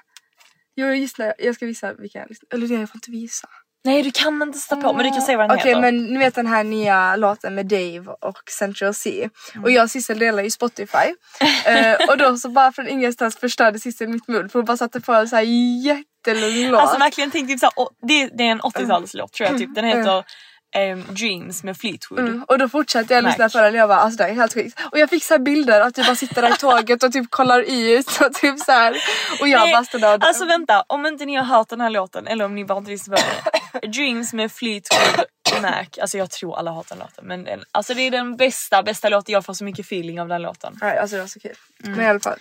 Jo 0.77 0.87
just 0.95 1.17
det, 1.17 1.35
jag 1.39 1.55
ska 1.55 1.67
visa 1.67 1.93
vilka 1.93 2.19
jag 2.19 2.29
lyssnade 2.29 2.57
Eller 2.57 2.69
det 2.69 2.75
jag 2.75 2.89
får 2.89 2.97
inte 2.97 3.11
visa. 3.11 3.49
Nej 3.85 4.03
du 4.03 4.11
kan 4.11 4.43
inte 4.43 4.59
sätta 4.59 4.77
på 4.77 4.93
men 4.93 5.07
du 5.07 5.13
kan 5.13 5.23
säga 5.23 5.39
vad 5.39 5.49
den 5.49 5.59
Okej 5.59 5.69
heter. 5.69 5.81
men 5.81 6.05
ni 6.05 6.19
vet 6.19 6.35
den 6.35 6.47
här 6.47 6.65
nya 6.65 7.17
låten 7.17 7.55
med 7.55 7.67
Dave 7.67 8.05
och 8.21 8.51
Central 8.59 8.95
C. 8.95 9.29
Mm. 9.55 9.65
Och 9.65 9.71
jag 9.71 9.83
och 9.83 9.91
Sissel 9.91 10.19
delar 10.19 10.43
ju 10.43 10.51
Spotify. 10.51 11.15
eh, 11.67 12.09
och 12.09 12.19
då 12.19 12.37
så 12.37 12.49
bara 12.49 12.73
från 12.73 12.89
ingenstans 12.89 13.37
förstörde 13.37 13.79
Sissel 13.79 14.09
mitt 14.09 14.29
mood 14.29 14.53
för 14.53 14.59
hon 14.59 14.67
bara 14.67 14.77
satte 14.77 15.01
på 15.01 15.13
en 15.13 15.29
så 15.29 15.37
här 15.37 15.43
jättelång 15.87 16.71
låt. 16.71 16.81
Alltså 16.81 16.99
verkligen 16.99 17.31
tänk 17.31 17.49
typ 17.49 17.61
såhär, 17.61 17.73
det, 18.07 18.31
det 18.39 18.45
är 18.45 18.51
en 18.51 18.61
80-talslåt 18.61 19.33
tror 19.33 19.49
jag 19.49 19.59
typ. 19.59 19.75
Den 19.75 19.85
heter 19.85 20.25
ehm, 20.73 21.05
Dreams 21.11 21.65
med 21.65 21.77
Fleetwood. 21.77 22.19
Mm, 22.21 22.45
och 22.49 22.59
då 22.59 22.69
fortsatte 22.69 23.15
jag 23.15 23.25
lyssna 23.25 23.49
på 23.49 23.59
den 23.59 23.73
och 23.75 23.79
jag 23.81 23.89
bara 23.89 23.99
alltså 23.99 24.17
det 24.17 24.25
här 24.25 24.31
är 24.31 24.35
helt 24.35 24.55
sjukt. 24.55 24.81
Och 24.93 24.99
jag 24.99 25.11
fick 25.11 25.25
så 25.25 25.39
bilder 25.39 25.81
att 25.81 25.95
du 25.95 26.03
bara 26.05 26.17
sitter 26.17 26.43
där 26.43 26.55
i 26.55 26.57
tåget 26.57 27.03
och 27.03 27.13
typ 27.13 27.31
kollar 27.31 27.61
ut 27.61 28.21
och 28.21 28.33
typ 28.35 28.59
så 28.61 28.73
här. 28.73 28.97
Och 29.41 29.49
jag 29.49 29.61
Nej, 29.61 29.73
bara 29.73 29.85
stod 29.85 30.01
där 30.01 30.19
Alltså 30.21 30.45
vänta, 30.45 30.85
om 30.87 31.07
inte 31.07 31.25
ni 31.25 31.35
har 31.35 31.45
hört 31.45 31.69
den 31.69 31.81
här 31.81 31.91
låten 31.91 32.27
eller 32.27 32.45
om 32.45 32.55
ni 32.55 32.65
bara 32.65 32.79
inte 32.79 32.91
lyssnar 32.91 33.17
på 33.17 33.23
den. 33.23 33.91
Dreams 33.91 34.33
med 34.33 34.53
Fleetwood 34.53 35.27
Mac. 35.63 35.85
Alltså 36.01 36.19
jag 36.19 36.31
tror 36.31 36.59
alla 36.59 36.71
har 36.71 36.77
hört 36.77 36.89
den 36.89 36.99
låten. 36.99 37.25
Men 37.27 37.45
den, 37.45 37.65
alltså 37.73 37.95
det 37.95 38.03
är 38.03 38.11
den 38.11 38.37
bästa, 38.37 38.83
bästa 38.83 39.09
låten. 39.09 39.33
Jag 39.33 39.45
får 39.45 39.55
så 39.55 39.65
mycket 39.65 39.87
feeling 39.87 40.21
av 40.21 40.29
den 40.29 40.43
låten. 40.43 40.79
Nej, 40.81 40.99
alltså 40.99 41.17
det 41.17 41.23
var 41.23 41.29
så 41.29 41.41
kul. 41.41 41.55
Mm. 41.85 41.97
Men 41.97 42.07
i 42.07 42.09
alla 42.09 42.21
fall, 42.21 42.39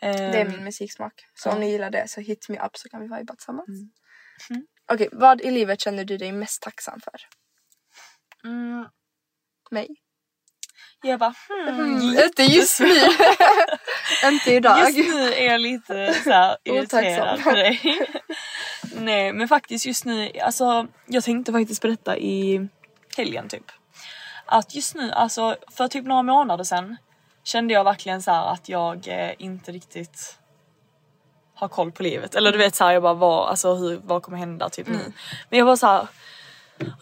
det 0.00 0.06
är 0.08 0.34
Ehm, 0.34 0.52
min 0.52 0.64
musiksmak. 0.64 1.12
Så 1.34 1.50
om 1.50 1.60
ni 1.60 1.70
gillar 1.70 1.90
det 1.90 2.08
så 2.08 2.20
hit 2.20 2.48
me 2.48 2.58
up 2.58 2.76
så 2.76 2.88
kan 2.88 3.00
vi 3.00 3.06
vibea 3.06 3.34
tillsammans. 3.36 3.68
Mm. 4.50 4.66
Okej, 4.92 5.08
vad 5.12 5.40
i 5.40 5.50
livet 5.50 5.80
känner 5.80 6.04
du 6.04 6.16
dig 6.16 6.32
mest 6.32 6.62
tacksam 6.62 7.00
för? 7.00 7.12
Mm, 8.44 8.86
Mig? 9.70 9.88
jag 11.02 11.18
bara 11.20 11.34
hmm, 11.48 11.80
Mm, 11.80 12.18
inte 12.24 12.42
just 12.42 12.80
nu. 12.80 12.94
inte 14.32 14.52
idag. 14.52 14.90
Just 14.90 15.14
nu 15.14 15.32
är 15.32 15.44
jag 15.52 15.60
lite 15.60 16.14
såhär 16.14 16.56
irriterad 16.64 17.42
på 17.42 17.50
dig. 17.50 17.80
Nej 18.94 19.32
men 19.32 19.48
faktiskt 19.48 19.86
just 19.86 20.04
nu, 20.04 20.30
alltså 20.42 20.86
jag 21.06 21.24
tänkte 21.24 21.52
faktiskt 21.52 21.80
på 21.82 21.86
detta 21.86 22.16
i 22.18 22.68
helgen 23.16 23.48
typ. 23.48 23.64
Att 24.46 24.74
just 24.74 24.94
nu, 24.94 25.10
alltså 25.10 25.56
för 25.76 25.88
typ 25.88 26.04
några 26.04 26.22
månader 26.22 26.64
sedan 26.64 26.96
kände 27.44 27.74
jag 27.74 27.84
verkligen 27.84 28.22
så 28.22 28.30
här 28.30 28.52
att 28.52 28.68
jag 28.68 29.08
eh, 29.08 29.30
inte 29.38 29.72
riktigt 29.72 30.38
har 31.54 31.68
koll 31.68 31.92
på 31.92 32.02
livet. 32.02 32.34
Eller 32.34 32.52
du 32.52 32.58
vet 32.58 32.74
såhär 32.74 32.92
jag 32.92 33.02
bara 33.02 33.14
vad, 33.14 33.48
alltså 33.48 33.74
hur, 33.74 34.00
vad 34.04 34.22
kommer 34.22 34.38
hända 34.38 34.68
typ 34.68 34.88
Mm. 34.88 35.00
nu. 35.00 35.12
Men 35.50 35.58
jag 35.58 35.66
var 35.66 35.76
så 35.76 35.86
här. 35.86 36.06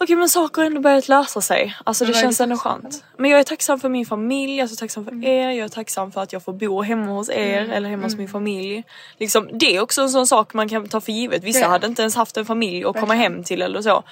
Okej 0.01 0.17
men 0.17 0.29
saker 0.29 0.63
har 0.63 0.67
ändå 0.67 0.81
börjat 0.81 1.09
lösa 1.09 1.41
sig. 1.41 1.77
Alltså 1.85 2.05
det 2.05 2.13
känns 2.15 2.41
ändå 2.41 2.57
skönt. 2.57 3.05
Men 3.17 3.31
jag 3.31 3.41
är 3.41 3.45
tacksam 3.45 3.81
för 3.81 3.89
min 3.89 4.07
familj, 4.07 4.57
jag 4.57 4.65
är 4.65 4.69
så 4.69 4.77
tacksam 4.77 5.09
Mm. 5.09 5.21
för 5.23 5.29
er, 5.29 5.51
jag 5.51 5.65
är 5.65 5.69
tacksam 5.69 6.13
för 6.13 6.23
att 6.23 6.33
jag 6.33 6.45
får 6.45 6.53
bo 6.53 6.83
hemma 6.83 7.13
hos 7.13 7.31
er 7.31 7.71
eller 7.73 7.89
hemma 7.89 8.03
hos 8.03 8.17
min 8.17 8.29
familj. 8.29 8.85
Liksom, 9.19 9.49
det 9.53 9.77
är 9.77 9.81
också 9.81 10.03
en 10.03 10.11
sån 10.11 10.27
sak 10.27 10.55
man 10.55 10.69
kan 10.69 10.89
ta 10.89 11.01
för 11.01 11.13
givet. 11.13 11.45
Vissa 11.45 11.61
Ja. 11.61 11.69
hade 11.69 11.87
inte 11.87 12.03
ens 12.03 12.15
haft 12.17 12.37
en 12.37 12.47
familj 12.47 12.85
att 12.85 13.01
komma 13.01 13.15
hem 13.15 13.45
till 13.45 13.63
eller 13.63 13.83
så. 13.83 14.05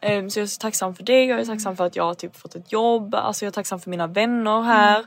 Ehm, 0.00 0.30
så 0.30 0.38
jag 0.38 0.42
är 0.42 0.46
så 0.46 0.58
tacksam 0.58 0.94
för 0.94 1.02
det, 1.02 1.24
jag 1.24 1.40
är 1.40 1.44
tacksam 1.44 1.76
för 1.76 1.84
att 1.86 1.96
jag 1.96 2.04
har 2.04 2.14
typ 2.14 2.36
fått 2.36 2.54
ett 2.54 2.72
jobb, 2.72 3.14
alltså 3.14 3.44
jag 3.44 3.50
är 3.50 3.54
tacksam 3.54 3.80
för 3.80 3.90
mina 3.90 4.06
vänner 4.06 4.62
här. 4.62 5.06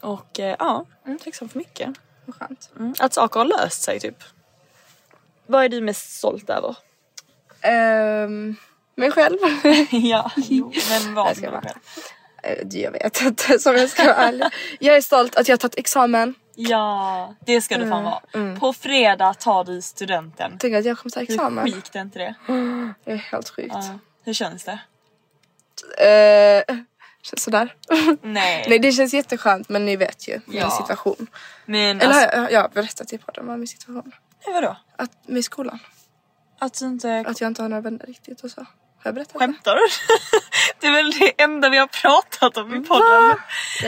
Och 0.00 0.40
eh, 0.40 0.56
ja, 0.58 0.84
tacksam 1.24 1.48
för 1.48 1.58
mycket. 1.58 1.88
Vad 2.24 2.34
skönt. 2.36 2.70
Mm. 2.78 2.94
Att 3.00 3.14
saker 3.14 3.40
har 3.40 3.44
löst 3.46 3.82
sig 3.82 4.00
typ. 4.00 4.16
Vad 5.46 5.64
är 5.64 5.68
du 5.68 5.80
mest 5.80 6.16
stolt 6.16 6.50
över? 6.50 6.76
Um, 8.24 8.56
mig 8.98 9.10
själv? 9.10 9.36
ja, 9.90 10.30
jo, 10.36 10.72
men 10.90 11.14
vad 11.14 11.28
Jag 11.28 11.36
ska 11.36 11.50
med 11.50 11.62
dig 11.62 11.72
själv? 11.72 11.82
Eh, 12.42 12.80
jag 12.82 12.90
vet 12.92 13.20
inte 13.20 13.58
som 13.58 13.76
jag 13.76 13.90
ska 13.90 14.04
vara 14.04 14.14
ärlig. 14.16 14.46
Jag 14.80 14.96
är 14.96 15.00
stolt 15.00 15.36
att 15.36 15.48
jag 15.48 15.52
har 15.52 15.58
tagit 15.58 15.78
examen. 15.78 16.34
Ja, 16.54 17.34
det 17.46 17.60
ska 17.60 17.78
du 17.78 17.90
fan 17.90 18.04
vara. 18.04 18.56
På 18.60 18.72
fredag 18.72 19.34
tar 19.34 19.64
du 19.64 19.82
studenten. 19.82 20.56
Tänk 20.58 20.74
att 20.74 20.84
jag 20.84 20.98
kommer 20.98 21.10
ta 21.10 21.20
Hur 21.20 21.30
examen. 21.30 21.64
sjukt 21.72 21.96
är 21.96 22.00
inte 22.00 22.18
det? 22.18 22.34
Det 23.04 23.12
är 23.12 23.16
helt 23.16 23.48
sjukt. 23.48 23.74
Ja. 23.74 23.98
Hur 24.24 24.32
känns 24.32 24.64
det? 24.64 24.78
Eh, 26.68 26.76
känns 27.22 27.42
sådär. 27.42 27.74
Nej. 28.22 28.64
Nej 28.68 28.78
det 28.78 28.92
känns 28.92 29.14
jätteskönt 29.14 29.68
men 29.68 29.84
ni 29.84 29.96
vet 29.96 30.28
ju 30.28 30.40
min 30.46 30.58
Ja. 30.58 30.70
situation. 30.70 31.26
Men 31.66 32.00
Eller 32.00 32.14
alltså, 32.14 32.36
jag, 32.36 32.52
jag 32.52 32.60
har 32.62 32.68
berättat 32.68 33.12
i 33.12 33.18
podden 33.18 33.48
om 33.48 33.58
min 33.58 33.68
situation. 33.68 34.12
nej, 34.46 34.54
vadå? 34.54 34.76
Att, 34.96 35.28
med 35.28 35.44
skolan. 35.44 35.78
Att 36.58 36.80
inte 36.80 37.24
Att 37.26 37.40
jag 37.40 37.48
inte 37.48 37.62
har 37.62 37.68
några 37.68 37.80
vänner 37.80 38.06
riktigt 38.06 38.40
och 38.40 38.50
så. 38.50 38.66
Har 39.00 39.08
jag 39.08 39.14
berättat 39.14 39.36
skämtar 39.36 39.74
du? 39.74 39.80
det 40.80 40.86
är 40.86 40.92
väl 40.92 41.10
det 41.10 41.42
enda 41.42 41.68
vi 41.68 41.76
har 41.76 41.86
pratat 41.86 42.56
om 42.56 42.74
i 42.74 42.80
podden. 42.80 43.36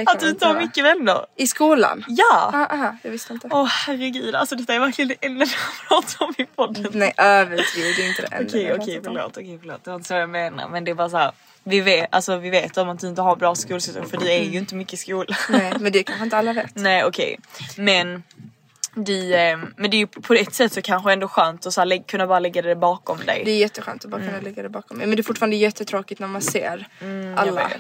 Att 0.07 0.21
du 0.21 0.29
inte 0.29 0.47
har 0.47 0.55
mycket 0.55 0.85
vänner. 0.85 1.27
I 1.37 1.47
skolan? 1.47 2.05
Ja! 2.09 2.51
Ah, 2.55 2.75
aha, 2.75 2.97
jag 3.03 3.11
visste 3.11 3.33
inte. 3.33 3.49
Åh 3.51 3.67
herregud, 3.67 4.35
alltså 4.35 4.57
detta 4.57 4.75
är 4.75 4.81
verkligen 4.81 5.09
det 5.09 5.27
enda 5.27 5.45
vi 5.45 5.51
har 5.51 5.89
pratat 5.89 6.21
om 6.21 6.35
i 6.39 6.45
podden. 6.45 6.91
Nej 6.93 7.13
överdriv, 7.17 7.97
det 7.97 8.03
är 8.03 8.09
inte 8.09 8.23
det 8.23 8.37
enda 8.37 8.49
Okej 8.49 8.75
okej 8.75 9.01
förlåt, 9.05 9.37
okej 9.37 9.59
förlåt. 9.61 9.85
Det 9.85 9.91
var 9.91 9.97
inte 9.97 10.09
så 10.09 10.15
jag 10.15 10.31
menar 10.31 10.69
men 10.69 10.85
det 10.85 10.91
är 10.91 10.95
bara 10.95 11.11
så 11.11 11.17
här. 11.17 11.33
Vi 11.65 11.81
vet, 11.81 12.15
alltså, 12.15 12.37
vi 12.37 12.51
vet 12.51 12.77
om 12.77 12.89
att 12.89 12.99
du 12.99 13.07
inte 13.07 13.23
har 13.23 13.37
bra 13.37 13.55
skolsituation 13.55 14.11
för 14.11 14.17
du 14.17 14.33
är 14.33 14.43
ju 14.43 14.59
inte 14.59 14.75
mycket 14.75 14.95
i 14.95 14.97
skolan. 14.97 15.37
Nej 15.49 15.73
men 15.81 15.93
det 15.93 16.03
kanske 16.03 16.25
inte 16.25 16.37
alla 16.37 16.53
vet. 16.53 16.75
Nej 16.75 17.05
okej. 17.05 17.39
Men 17.77 18.23
du, 18.95 19.35
eh, 19.35 19.59
men 19.77 19.91
det 19.91 19.97
är 19.97 19.99
ju 19.99 20.07
på 20.07 20.35
ett 20.35 20.55
sätt 20.55 20.73
så 20.73 20.83
kanske 20.83 21.13
ändå 21.13 21.29
skönt 21.29 21.67
att 21.67 21.73
så 21.73 21.81
här, 21.81 22.09
kunna 22.09 22.27
bara 22.27 22.39
lägga 22.39 22.63
det 22.63 22.77
bakom 22.77 23.19
dig. 23.19 23.43
Det 23.45 23.51
är 23.51 23.59
jätteskönt 23.59 24.05
att 24.05 24.11
bara 24.11 24.21
kunna 24.21 24.41
lägga 24.41 24.63
det 24.63 24.69
bakom 24.69 24.97
mig. 24.97 25.07
Men 25.07 25.17
det 25.17 25.21
är 25.21 25.25
fortfarande 25.25 25.57
jättetråkigt 25.57 26.21
när 26.21 26.29
man 26.29 26.43
ser 26.43 26.89
Mm, 27.01 27.39
alla. 27.39 27.71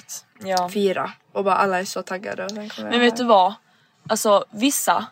Ja. 0.42 0.68
fira 0.68 1.12
och 1.32 1.44
bara 1.44 1.54
alla 1.54 1.80
är 1.80 1.84
så 1.84 2.02
taggade. 2.02 2.44
Och 2.44 2.50
sen 2.50 2.70
Men 2.76 3.00
vet 3.00 3.16
du 3.16 3.24
vad? 3.24 3.54
Alltså 4.08 4.44
vissa 4.50 5.06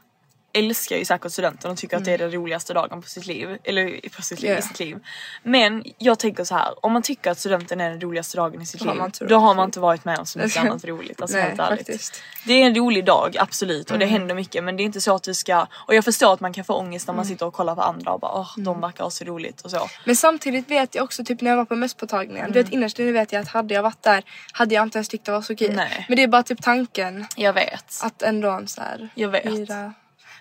älskar 0.58 0.96
ju 0.96 1.04
säkert 1.04 1.32
studenten 1.32 1.70
och 1.70 1.76
tycker 1.76 1.96
att 1.96 2.04
det 2.04 2.12
är 2.12 2.18
den 2.18 2.30
roligaste 2.32 2.74
dagen 2.74 3.02
på 3.02 3.08
sitt 3.08 3.26
liv. 3.26 3.58
Eller 3.64 4.08
på 4.16 4.22
sitt 4.22 4.40
liv, 4.42 4.50
Ja. 4.50 4.58
i 4.58 4.62
sitt 4.62 4.80
liv. 4.80 4.98
Men 5.42 5.84
jag 5.98 6.18
tänker 6.18 6.44
så 6.44 6.54
här. 6.54 6.86
om 6.86 6.92
man 6.92 7.02
tycker 7.02 7.30
att 7.30 7.38
studenten 7.38 7.80
är 7.80 7.90
den 7.90 8.00
roligaste 8.00 8.36
dagen 8.36 8.62
i 8.62 8.66
sitt 8.66 8.80
Då 8.80 8.86
har 8.86 8.94
liv. 8.94 9.04
inte 9.04 9.24
då 9.24 9.36
har 9.38 9.54
man 9.54 9.64
inte 9.64 9.80
varit 9.80 10.04
med 10.04 10.18
om 10.18 10.26
så 10.26 10.38
mycket 10.38 10.56
annat 10.64 10.84
roligt. 10.84 11.22
Alltså 11.22 11.36
Nej, 11.36 11.56
faktiskt. 11.56 12.14
Mm. 12.14 12.24
Det 12.46 12.62
är 12.62 12.66
en 12.66 12.74
rolig 12.74 13.04
dag, 13.04 13.36
absolut. 13.38 13.90
Och 13.90 13.98
det 13.98 14.06
händer 14.06 14.34
mycket. 14.34 14.64
Men 14.64 14.76
det 14.76 14.82
är 14.82 14.84
inte 14.84 15.00
så 15.00 15.14
att 15.14 15.22
du 15.22 15.34
ska... 15.34 15.66
Och 15.72 15.94
jag 15.94 16.04
förstår 16.04 16.32
att 16.34 16.40
man 16.40 16.52
kan 16.52 16.64
få 16.64 16.74
ångest 16.74 17.06
när 17.06 17.14
man 17.14 17.24
Mm. 17.24 17.34
sitter 17.34 17.46
och 17.46 17.54
kollar 17.54 17.74
på 17.74 17.82
andra 17.82 18.12
och 18.12 18.20
bara 18.20 18.32
åh, 18.32 18.50
de 18.56 18.80
verkar 18.80 19.04
ha 19.04 19.10
så 19.10 19.24
roligt 19.24 19.60
och 19.60 19.70
så. 19.70 19.88
Men 20.04 20.16
samtidigt 20.16 20.70
vet 20.70 20.94
jag 20.94 21.04
också 21.04 21.24
typ 21.24 21.40
när 21.40 21.50
jag 21.50 21.56
var 21.56 21.64
på 21.64 21.76
mösspåtagningen. 21.76 22.52
Du 22.52 22.62
vet 22.62 22.72
innerst 22.72 22.98
inne 22.98 23.12
vet 23.12 23.32
jag 23.32 23.40
att 23.42 23.48
hade 23.48 23.74
jag 23.74 23.82
varit 23.82 24.02
där 24.02 24.24
hade 24.52 24.74
jag 24.74 24.82
inte 24.82 24.98
ens 24.98 25.08
tyckt 25.08 25.24
det 25.24 25.32
var 25.32 25.42
så 25.42 25.56
kul. 25.56 25.74
Nej. 25.74 26.04
Men 26.08 26.16
det 26.16 26.22
är 26.22 26.28
bara 26.28 26.42
typ 26.42 26.62
tanken 26.62 27.26
Jag 27.36 27.52
vet. 27.52 27.94
att 28.02 28.22
ändå 28.22 28.62
så 28.66 28.80
här, 28.80 29.08
Jag 29.14 29.28
vet. 29.28 29.42
fira. 29.42 29.92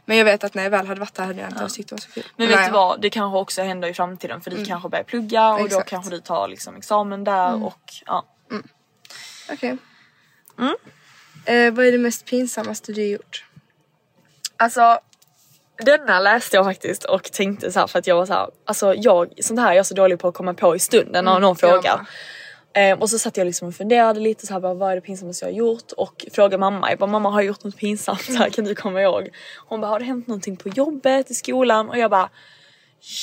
Men 0.10 0.18
jag 0.18 0.26
vet 0.26 0.44
att 0.44 0.54
när 0.54 0.64
jag 0.64 0.70
väl 0.70 0.88
hade 0.88 1.00
varit 1.00 1.14
där 1.14 1.26
hade 1.26 1.40
jag 1.40 1.50
inte 1.50 1.60
ens 1.60 1.74
tyckt 1.74 1.90
det 1.90 1.96
var 1.96 2.00
så 2.00 2.10
kul. 2.10 2.24
Men 2.36 2.48
vet 2.48 2.58
Nej. 2.58 2.68
du 2.68 2.74
vad, 2.74 3.02
det 3.02 3.10
kanske 3.10 3.38
också 3.38 3.62
händer 3.62 3.88
i 3.88 3.94
framtiden 3.94 4.42
för 4.42 4.52
du 4.52 4.66
kanske 4.66 4.90
börjar 4.90 5.04
plugga 5.04 5.54
och 5.54 5.60
då 5.60 5.66
Exakt. 5.66 5.90
kanske 5.90 6.12
du 6.12 6.20
tar 6.20 6.48
liksom 6.48 6.76
examen 6.76 7.24
där 7.24 7.64
och 7.64 7.94
ja. 8.06 8.26
Okej. 9.52 9.78
Mm. 10.60 10.76
Eh, 11.46 11.74
vad 11.74 11.86
är 11.86 11.92
det 11.92 11.98
mest 11.98 12.26
pinsammaste 12.26 12.94
du 12.94 13.08
gjort? 13.08 13.46
Alltså 14.58 15.00
denna 15.78 16.20
läste 16.20 16.56
jag 16.56 16.66
faktiskt 16.66 17.04
och 17.04 17.24
tänkte 17.24 17.72
så 17.72 17.80
här 17.80 17.88
för 17.88 18.00
att 18.00 18.08
jag 18.08 18.16
var 18.16 18.26
så 18.26 18.34
här, 18.34 18.50
alltså 18.66 18.94
jag, 18.94 19.34
sånt 19.44 19.60
här 19.60 19.72
är 19.72 19.76
jag 19.76 19.86
så 19.86 19.94
dålig 19.94 20.20
på 20.20 20.28
att 20.28 20.34
komma 20.34 20.54
på 20.54 20.76
i 20.76 20.80
stunden 20.80 21.26
när 21.26 21.40
någon 21.40 21.44
jag 21.44 21.60
frågar. 21.60 22.08
Eh, 22.78 23.00
och 23.00 23.10
så 23.10 23.20
satt 23.20 23.38
jag 23.38 23.46
liksom 23.46 23.68
och 23.68 23.76
funderade 23.76 24.20
lite 24.20 24.48
så 24.48 24.54
här 24.54 24.60
bara, 24.60 24.74
vad 24.74 24.92
är 24.92 24.96
det 24.96 25.02
pinsammaste 25.02 25.46
jag 25.46 25.52
har 25.52 25.58
gjort 25.58 25.92
och 25.92 26.26
frågade 26.32 26.58
mamma, 26.58 26.90
jag 26.90 27.00
bara 27.00 27.12
mamma 27.12 27.30
har 27.30 27.42
jag 27.42 27.48
gjort 27.48 27.64
något 27.64 27.78
pinsamt 27.78 28.22
så 28.26 28.34
här, 28.34 28.50
kan 28.50 28.66
du 28.66 28.76
komma 28.76 29.02
ihåg? 29.02 29.30
Hon 29.68 29.82
bara 29.82 29.88
har 29.88 30.00
det 30.00 30.06
hänt 30.06 30.28
någonting 30.28 30.58
på 30.58 30.70
jobbet, 30.70 31.32
i 31.32 31.34
skolan? 31.34 31.90
Och 31.90 31.98
jag 31.98 32.12
bara 32.12 32.30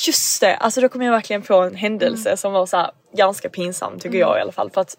just 0.07 0.41
det, 0.41 0.57
alltså 0.57 0.81
då 0.81 0.89
kom 0.89 1.03
jag 1.03 1.13
verkligen 1.13 1.43
på 1.43 1.55
en 1.55 1.75
händelse 1.75 2.37
som 2.37 2.53
var 2.53 2.67
så 2.67 2.77
här, 2.77 2.91
ganska 3.17 3.49
pinsam 3.49 3.99
tycker 3.99 4.19
jag 4.19 4.39
i 4.39 4.41
alla 4.41 4.53
fall 4.53 4.71
för 4.71 4.81
att 4.81 4.97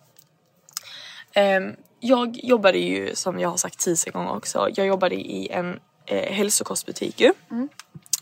Ehm, 1.35 1.75
jag 1.99 2.39
jobbade 2.43 2.77
ju 2.77 3.15
som 3.15 3.39
jag 3.39 3.49
har 3.49 3.57
sagt 3.57 3.85
tusen 3.85 4.13
gånger 4.13 4.35
också. 4.35 4.69
Jag 4.75 4.87
jobbade 4.87 5.15
i 5.15 5.47
en 5.51 5.79
eh, 6.05 6.33
hälsokostbutik 6.33 7.21
ju. 7.21 7.33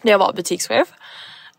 Där 0.01 0.11
jag 0.11 0.19
var 0.19 0.33
butikschef. 0.33 0.87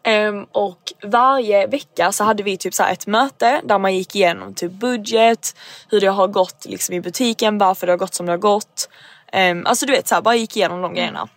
Ehm, 0.05 0.45
och 0.53 0.93
varje 1.03 1.67
vecka 1.67 2.13
så 2.13 2.25
hade 2.25 2.43
vi 2.43 2.57
typ 2.57 2.75
så 2.75 2.85
ett 2.85 3.07
möte 3.07 3.61
där 3.65 3.79
man 3.79 3.95
gick 3.95 4.17
igenom 4.17 4.55
typ 4.55 4.73
budget, 4.73 5.57
hur 5.89 6.01
det 6.01 6.07
har 6.07 6.29
gått 6.29 6.67
liksom 6.69 6.95
i 6.95 7.01
butiken, 7.01 7.59
varför 7.59 7.87
det 7.87 7.93
har 7.93 7.99
gått 7.99 8.15
som 8.15 8.27
det 8.27 8.33
har 8.33 8.39
gått. 8.39 8.89
Ehm, 9.33 9.67
alltså 9.67 9.87
du 9.87 9.93
vet 9.93 10.09
så 10.09 10.15
här, 10.15 10.23
bara 10.23 10.35
gick 10.35 10.57
igenom 10.57 10.83
de 10.83 10.95
grejerna. 10.95 11.29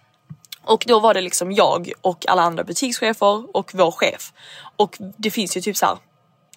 Och 0.63 0.83
då 0.87 0.99
var 0.99 1.13
det 1.13 1.21
liksom 1.21 1.51
jag 1.51 1.91
och 2.01 2.25
alla 2.27 2.41
andra 2.41 2.63
butikschefer 2.63 3.55
och 3.55 3.71
vår 3.73 3.91
chef. 3.91 4.33
Och 4.75 4.97
det 5.17 5.31
finns 5.31 5.57
ju 5.57 5.61
typ 5.61 5.77
så 5.77 5.85
här 5.85 5.97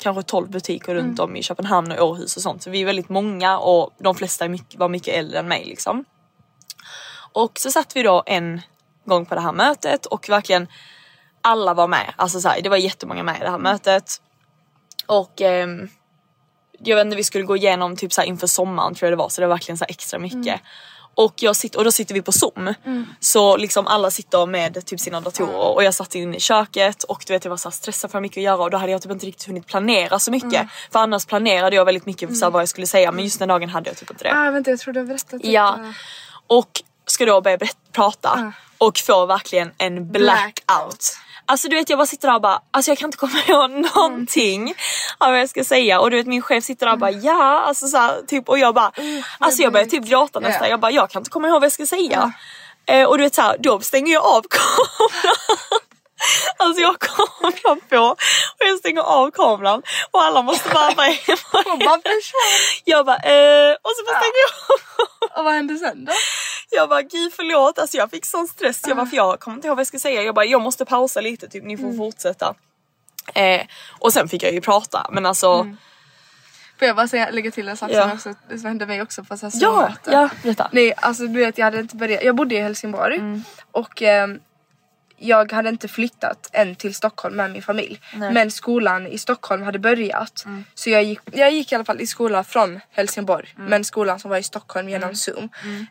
kanske 0.00 0.22
12 0.22 0.50
butiker 0.50 0.94
runt 0.94 1.20
om 1.20 1.36
i 1.36 1.42
Köpenhamn 1.42 1.92
och 1.92 2.08
Århus 2.08 2.36
och 2.36 2.42
sånt. 2.42 2.62
Så 2.62 2.70
vi 2.70 2.80
är 2.80 2.86
väldigt 2.86 3.08
många 3.08 3.58
och 3.58 3.90
de 3.98 4.14
flesta 4.14 4.48
mycket, 4.48 4.78
var 4.78 4.88
mycket 4.88 5.14
äldre 5.14 5.38
än 5.38 5.48
mig 5.48 5.64
liksom. 5.64 6.04
Och 7.32 7.58
så 7.58 7.70
satt 7.70 7.96
vi 7.96 8.02
då 8.02 8.22
en 8.26 8.60
gång 9.04 9.26
på 9.26 9.34
det 9.34 9.40
här 9.40 9.52
mötet 9.52 10.06
och 10.06 10.28
verkligen 10.28 10.66
alla 11.42 11.74
var 11.74 11.88
med. 11.88 12.12
Alltså 12.16 12.40
så 12.40 12.48
här, 12.48 12.60
det 12.62 12.68
var 12.68 12.76
jättemånga 12.76 13.22
med 13.22 13.36
i 13.36 13.40
det 13.44 13.50
här 13.50 13.58
mötet. 13.58 14.20
Och 15.06 15.40
ehm, 15.40 15.88
jag 16.78 16.96
vet 16.96 17.04
inte, 17.04 17.16
vi 17.16 17.24
skulle 17.24 17.44
gå 17.44 17.56
igenom 17.56 17.96
typ 17.96 18.12
så 18.12 18.20
här 18.20 18.28
inför 18.28 18.46
sommaren 18.46 18.94
tror 18.94 19.06
jag 19.10 19.12
det 19.18 19.22
var 19.22 19.28
så 19.28 19.40
det 19.40 19.46
var 19.46 19.54
verkligen 19.54 19.78
så 19.78 19.84
extra 19.88 20.18
mycket. 20.18 20.60
Och, 21.14 21.34
jag 21.36 21.56
sitter, 21.56 21.78
och 21.78 21.84
då 21.84 21.92
sitter 21.92 22.14
vi 22.14 22.22
på 22.22 22.32
zoom. 22.32 22.74
Så 23.20 23.56
liksom 23.56 23.86
alla 23.86 24.10
sitter 24.10 24.46
med 24.46 24.86
typ 24.86 25.00
sina 25.00 25.20
datorer 25.20 25.74
och 25.74 25.84
jag 25.84 25.94
satt 25.94 26.14
inne 26.14 26.36
i 26.36 26.40
köket 26.40 27.02
och 27.02 27.24
du 27.26 27.32
vet 27.32 27.44
jag 27.44 27.50
var 27.50 27.56
så 27.56 27.70
stressad 27.70 28.10
för 28.10 28.16
hade 28.18 28.22
mycket 28.22 28.36
att 28.38 28.42
göra 28.44 28.62
och 28.62 28.70
då 28.70 28.78
hade 28.78 28.92
jag 28.92 29.02
typ 29.02 29.12
inte 29.12 29.26
riktigt 29.26 29.46
hunnit 29.46 29.66
planera 29.66 30.18
så 30.18 30.30
mycket. 30.30 30.68
För 30.92 30.98
annars 30.98 31.26
planerade 31.26 31.76
jag 31.76 31.84
väldigt 31.84 32.06
mycket 32.06 32.28
för 32.28 32.36
så 32.36 32.44
här, 32.44 32.50
vad 32.52 32.62
jag 32.62 32.68
skulle 32.68 32.86
säga 32.86 33.12
men 33.12 33.24
just 33.24 33.38
den 33.38 33.48
dagen 33.48 33.68
hade 33.68 33.90
jag 33.90 33.96
typ 33.96 34.10
inte 34.10 34.24
det. 34.24 34.32
Ah, 34.34 34.50
vänta 34.50 34.70
jag 34.70 34.80
tror 34.80 34.94
du 34.94 35.00
har 35.00 35.06
berättat 35.06 35.40
Ja. 35.44 35.70
detta. 35.78 35.94
Och 36.46 36.70
ska 37.06 37.26
då 37.26 37.40
börja 37.40 37.56
berätt- 37.58 37.92
prata 37.92 38.52
och 38.78 38.98
få 38.98 39.26
verkligen 39.26 39.72
en 39.78 40.12
blackout. 40.12 41.16
Alltså 41.50 41.68
du 41.68 41.76
vet 41.76 41.90
jag 41.90 41.98
bara 41.98 42.06
sitter 42.06 42.28
där 42.28 42.34
och 42.34 42.40
bara, 42.42 42.60
alltså 42.70 42.90
jag 42.90 42.98
kan 42.98 43.08
inte 43.08 43.18
komma 43.18 43.38
ihåg 43.48 43.70
någonting 43.70 44.74
av 45.18 45.30
vad 45.30 45.40
jag 45.40 45.48
ska 45.48 45.64
säga 45.64 46.00
och 46.00 46.10
du 46.10 46.16
vet 46.16 46.26
min 46.26 46.42
chef 46.42 46.64
sitter 46.64 46.86
där 46.86 46.92
och 46.92 46.98
bara 46.98 47.10
ja, 47.10 47.60
alltså 47.60 47.86
så 47.86 47.96
här, 47.96 48.22
typ 48.26 48.48
och 48.48 48.58
jag 48.58 48.74
bara, 48.74 48.92
alltså 49.38 49.62
jag 49.62 49.72
börjar 49.72 49.86
typ 49.86 50.04
gråta 50.04 50.40
nästan, 50.40 50.64
Ja. 50.64 50.70
jag 50.70 50.80
bara 50.80 50.90
jag 50.92 51.10
kan 51.10 51.20
inte 51.20 51.30
komma 51.30 51.48
ihåg 51.48 51.60
vad 51.60 51.64
jag 51.64 51.72
ska 51.72 51.86
säga. 51.86 52.32
Eh, 52.86 53.04
och 53.04 53.18
du 53.18 53.24
vet 53.24 53.34
så 53.34 53.42
här, 53.42 53.56
då 53.58 53.80
stänger 53.80 54.12
jag 54.12 54.24
av 54.24 54.42
kameran. 54.50 55.80
Alltså 56.56 56.80
jag 56.82 56.88
har 56.88 56.96
kameran 56.98 57.80
på 57.88 57.96
och 58.58 58.66
jag 58.68 58.78
stänger 58.78 59.00
av 59.02 59.30
kameran 59.30 59.82
och 60.10 60.22
alla 60.22 60.42
måste 60.42 60.68
bara 60.68 60.94
vara 60.94 60.94
bara 60.96 61.98
försvann. 61.98 62.80
Jag 62.84 63.06
bara 63.06 63.16
eh, 63.16 63.72
och 63.82 63.90
så 63.96 64.04
bara 64.06 64.16
stänger 64.20 64.40
jag 64.44 64.52
av. 65.30 65.38
Och 65.38 65.44
vad 65.44 65.54
hände 65.54 65.76
sen 65.76 66.04
då? 66.04 66.12
Jag 66.70 66.88
bara 66.88 67.02
gud 67.02 67.32
förlåt, 67.36 67.78
alltså 67.78 67.96
jag 67.96 68.10
fick 68.10 68.26
sån 68.26 68.48
stress. 68.48 68.80
Jag 68.86 68.96
bara 68.96 69.06
för 69.06 69.16
jag 69.16 69.40
kommer 69.40 69.56
inte 69.56 69.68
ihåg 69.68 69.76
vad 69.76 69.80
jag 69.80 69.86
ska 69.86 69.98
säga. 69.98 70.22
Jag 70.22 70.34
bara 70.34 70.44
jag 70.44 70.60
måste 70.60 70.84
pausa 70.84 71.20
lite 71.20 71.48
typ, 71.48 71.64
ni 71.64 71.76
får 71.76 71.84
Mm. 71.84 71.96
fortsätta. 71.98 72.54
Eh, 73.34 73.60
och 73.98 74.12
sen 74.12 74.28
fick 74.28 74.42
jag 74.42 74.52
ju 74.52 74.60
prata 74.60 75.06
men 75.10 75.26
alltså 75.26 75.52
Mm. 75.52 75.76
Får 76.78 76.86
jag 76.86 76.96
bara 76.96 77.08
säga, 77.08 77.30
lägga 77.30 77.50
till 77.50 77.68
en 77.68 77.76
sak 77.76 77.90
Ja. 77.92 78.02
som, 78.02 78.12
också, 78.12 78.34
som 78.58 78.64
hände 78.66 78.86
mig 78.86 79.02
också 79.02 79.24
på 79.24 79.36
så 79.36 79.46
här 79.46 79.52
ja, 79.60 79.92
ja 80.06 80.28
berätta. 80.42 80.68
Nej 80.72 80.94
alltså 80.96 81.22
du 81.26 81.38
vet 81.38 81.58
jag 81.58 81.64
hade 81.64 81.78
inte 81.80 81.96
börjat, 81.96 82.22
jag 82.24 82.34
bodde 82.36 82.54
i 82.54 82.60
Helsingborg 82.60 83.16
Mm. 83.16 83.44
och 83.72 84.02
ehm, 84.02 84.40
jag 85.20 85.52
hade 85.52 85.68
inte 85.68 85.88
flyttat 85.88 86.50
än 86.52 86.74
till 86.76 86.94
Stockholm 86.94 87.36
med 87.36 87.50
min 87.50 87.62
familj. 87.62 88.00
Men 88.32 88.50
skolan 88.50 89.06
i 89.06 89.18
Stockholm 89.18 89.62
hade 89.62 89.78
börjat. 89.78 90.42
Mm. 90.46 90.64
Så 90.74 90.90
jag 90.90 91.02
gick, 91.04 91.20
jag 91.32 91.50
gick 91.52 91.72
i 91.72 91.74
alla 91.74 91.84
fall 91.84 92.00
i 92.00 92.06
skola 92.06 92.44
från 92.44 92.80
Helsingborg. 92.90 93.54
Mm. 93.56 93.70
Men 93.70 93.84
skolan 93.84 94.20
som 94.20 94.30
var 94.30 94.38
i 94.38 94.42
Stockholm 94.42 94.88
genom 94.88 95.14
zoom. 95.14 95.48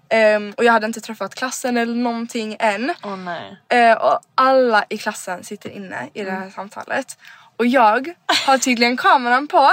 Ehm, 0.09 0.53
och 0.57 0.63
jag 0.63 0.73
hade 0.73 0.85
inte 0.85 1.01
träffat 1.01 1.35
klassen 1.35 1.77
eller 1.77 1.95
någonting 1.95 2.55
än. 2.59 2.93
Nej. 3.17 3.57
Eh, 3.69 3.97
och 3.97 4.19
alla 4.35 4.85
i 4.89 4.97
klassen 4.97 5.43
sitter 5.43 5.69
inne 5.69 6.09
i 6.13 6.23
det 6.23 6.29
Mm. 6.29 6.41
här 6.41 6.49
samtalet. 6.49 7.17
Och 7.57 7.65
jag 7.65 8.13
har 8.45 8.57
tydligen 8.57 8.97
kameran 8.97 9.47
på 9.47 9.69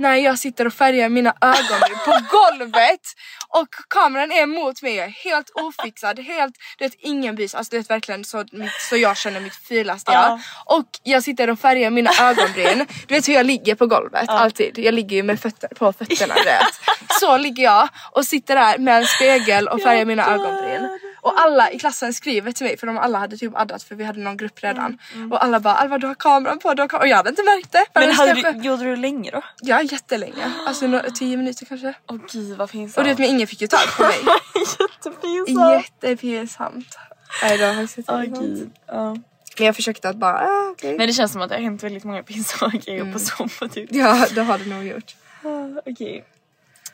när 0.00 0.14
jag 0.14 0.38
sitter 0.38 0.66
och 0.66 0.72
färgar 0.72 1.08
mina 1.08 1.34
ögon 1.40 1.80
på 2.04 2.10
golvet. 2.36 3.00
Och 3.48 3.68
kameran 3.88 4.32
är 4.32 4.46
mot 4.46 4.82
mig, 4.82 4.94
jag 4.94 5.06
är 5.06 5.10
helt 5.10 5.50
ofixad, 5.50 6.18
helt, 6.18 6.54
du 6.78 6.84
vet 6.84 6.94
ingen 6.98 7.34
bys, 7.34 7.54
alltså 7.54 7.70
du 7.70 7.76
vet 7.76 7.90
verkligen 7.90 8.24
så, 8.24 8.44
mitt, 8.52 8.80
så 8.90 8.96
jag 8.96 9.16
känner 9.16 9.40
mitt 9.40 9.54
fulaste 9.54 10.12
jag. 10.12 10.22
Ja. 10.22 10.40
Och 10.64 10.86
jag 11.02 11.22
sitter 11.22 11.50
och 11.50 11.58
färgar 11.58 11.90
mina 11.90 12.10
ögonbryn, 12.20 12.86
du 13.06 13.14
vet 13.14 13.28
hur 13.28 13.34
jag 13.34 13.46
ligger 13.46 13.74
på 13.74 13.86
golvet 13.86 14.28
alltid. 14.28 14.78
Jag 14.78 14.94
ligger 14.94 15.16
ju 15.16 15.22
med 15.22 15.40
fötter, 15.40 15.68
på 15.68 15.92
fötterna 15.92 16.34
du 16.34 16.44
vet. 16.44 16.80
Så 17.20 17.36
ligger 17.36 17.62
jag 17.62 17.88
och 18.12 18.26
sitter 18.26 18.54
där 18.56 18.78
med 18.78 18.96
en 18.96 19.06
spegel 19.06 19.68
och 19.68 19.82
färgar 19.82 20.04
mina 20.04 20.26
ögonbryn. 20.26 20.98
Och 21.22 21.40
alla 21.40 21.70
i 21.70 21.78
klassen 21.78 22.14
skriver 22.14 22.52
till 22.52 22.66
mig 22.66 22.76
för 22.78 22.86
de 22.86 22.98
alla 22.98 23.18
hade 23.18 23.36
typ 23.36 23.52
addat 23.56 23.82
för 23.82 23.94
vi 23.94 24.04
hade 24.04 24.20
någon 24.20 24.36
grupp 24.36 24.62
redan. 24.62 24.98
Och 25.30 25.44
alla 25.44 25.60
bara 25.60 25.74
Alva 25.74 25.98
du 25.98 26.06
har 26.06 26.14
kameran 26.14 26.58
på, 26.58 26.74
du 26.74 26.82
har 26.82 26.88
kameran. 26.88 27.06
Och 27.06 27.08
jag 27.10 27.16
hade 27.16 27.30
inte 27.30 27.42
märkt 27.42 27.72
det. 27.72 27.84
Men 27.94 28.10
hade 28.10 28.32
du, 28.52 28.58
gjorde 28.62 28.84
du 28.84 28.96
länge 28.96 29.30
då? 29.30 29.42
Ja 29.60 29.82
jättelänge, 29.82 30.52
alltså 30.66 30.86
några, 30.86 31.10
tio 31.10 31.36
minuter 31.36 31.66
kanske. 31.66 31.94
Åh 32.10 32.16
gud 32.32 32.56
vad 32.58 32.70
pinsamt. 32.70 32.96
Och 32.98 33.04
du 33.04 33.10
vet 33.10 33.18
men 33.18 33.28
ingen 33.28 33.46
fick 33.46 33.60
ju 33.60 33.66
tag 33.66 33.80
på 33.96 34.02
mig. 34.02 34.16
Jättepinsamt. 34.80 35.84
Jättepinsamt. 36.02 36.98
Nej 37.42 37.58
det 37.58 37.66
var 37.66 37.74
faktiskt 37.74 38.10
Åh 38.10 38.20
jättepinsamt. 38.24 38.58
gud. 38.58 38.70
Ja. 38.86 39.16
Jag 39.58 39.76
försökte 39.76 40.08
att 40.08 40.16
bara, 40.16 40.38
ah, 40.48 40.70
okej. 40.72 40.96
Men 40.98 41.06
det 41.06 41.12
känns 41.12 41.32
som 41.32 41.42
att 41.42 41.48
det 41.48 41.54
har 41.54 41.62
hänt 41.62 41.82
väldigt 41.82 42.04
många 42.04 42.22
pinsamma 42.22 42.72
grejer 42.72 43.00
Mm. 43.00 43.12
på 43.12 43.18
Zoom 43.18 43.48
typ. 43.70 43.88
Ja 43.92 44.26
det 44.34 44.40
har 44.42 44.58
det 44.58 44.66
nog 44.70 44.84
gjort. 44.86 45.16
Ah, 45.44 45.80
Okej. 45.86 46.24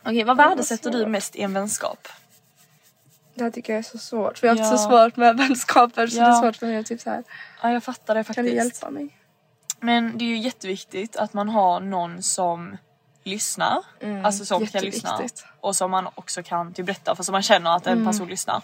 Okej 0.05 0.25
vad 0.25 0.37
värdesätter 0.37 0.91
du 0.91 1.07
mest 1.07 1.37
i 1.37 1.43
en 1.43 1.53
vänskap? 1.53 2.09
Det 3.37 3.45
här 3.45 3.51
tycker 3.51 3.73
jag 3.73 3.79
är 3.79 3.83
så 3.83 3.99
svårt. 3.99 4.39
För 4.39 4.47
jag 4.47 4.55
har 4.55 4.61
haft 4.61 4.73
Ja. 4.73 4.79
så 4.79 4.89
svårt 4.89 5.17
med 5.17 5.37
vänskaper 5.37 6.07
så 6.07 6.17
Ja. 6.19 6.25
det 6.25 6.31
är 6.37 6.41
svårt 6.41 6.57
för 6.57 6.67
mig 6.67 6.77
att 6.77 6.87
typ 6.87 7.01
så 7.01 7.11
här. 7.11 7.25
Ja 7.63 7.71
jag 7.73 7.85
fattar 7.85 8.15
det 8.15 8.25
Kan 8.25 8.35
faktiskt. 8.35 8.49
du 8.51 8.57
hjälpa 8.57 8.91
mig? 8.91 9.17
Men 9.81 10.19
det 10.19 10.25
är 10.25 10.29
ju 10.29 10.39
jätteviktigt 10.39 11.17
att 11.17 11.33
man 11.33 11.49
har 11.49 11.81
någon 11.81 12.23
som 12.23 12.77
lyssnar. 13.25 13.83
alltså 14.25 14.45
som 14.45 14.67
kan 14.67 14.83
lyssna. 14.83 15.15
Mm. 15.17 15.29
Och 15.61 15.77
som 15.77 15.91
man 15.91 16.09
också 16.15 16.43
kan 16.43 16.73
typ 16.75 16.87
berätta 16.87 17.17
för 17.17 17.23
så 17.23 17.33
man 17.33 17.43
känner 17.43 17.77
att 17.77 17.87
en 17.87 17.93
Mm. 17.93 18.07
person 18.07 18.29
lyssnar. 18.29 18.63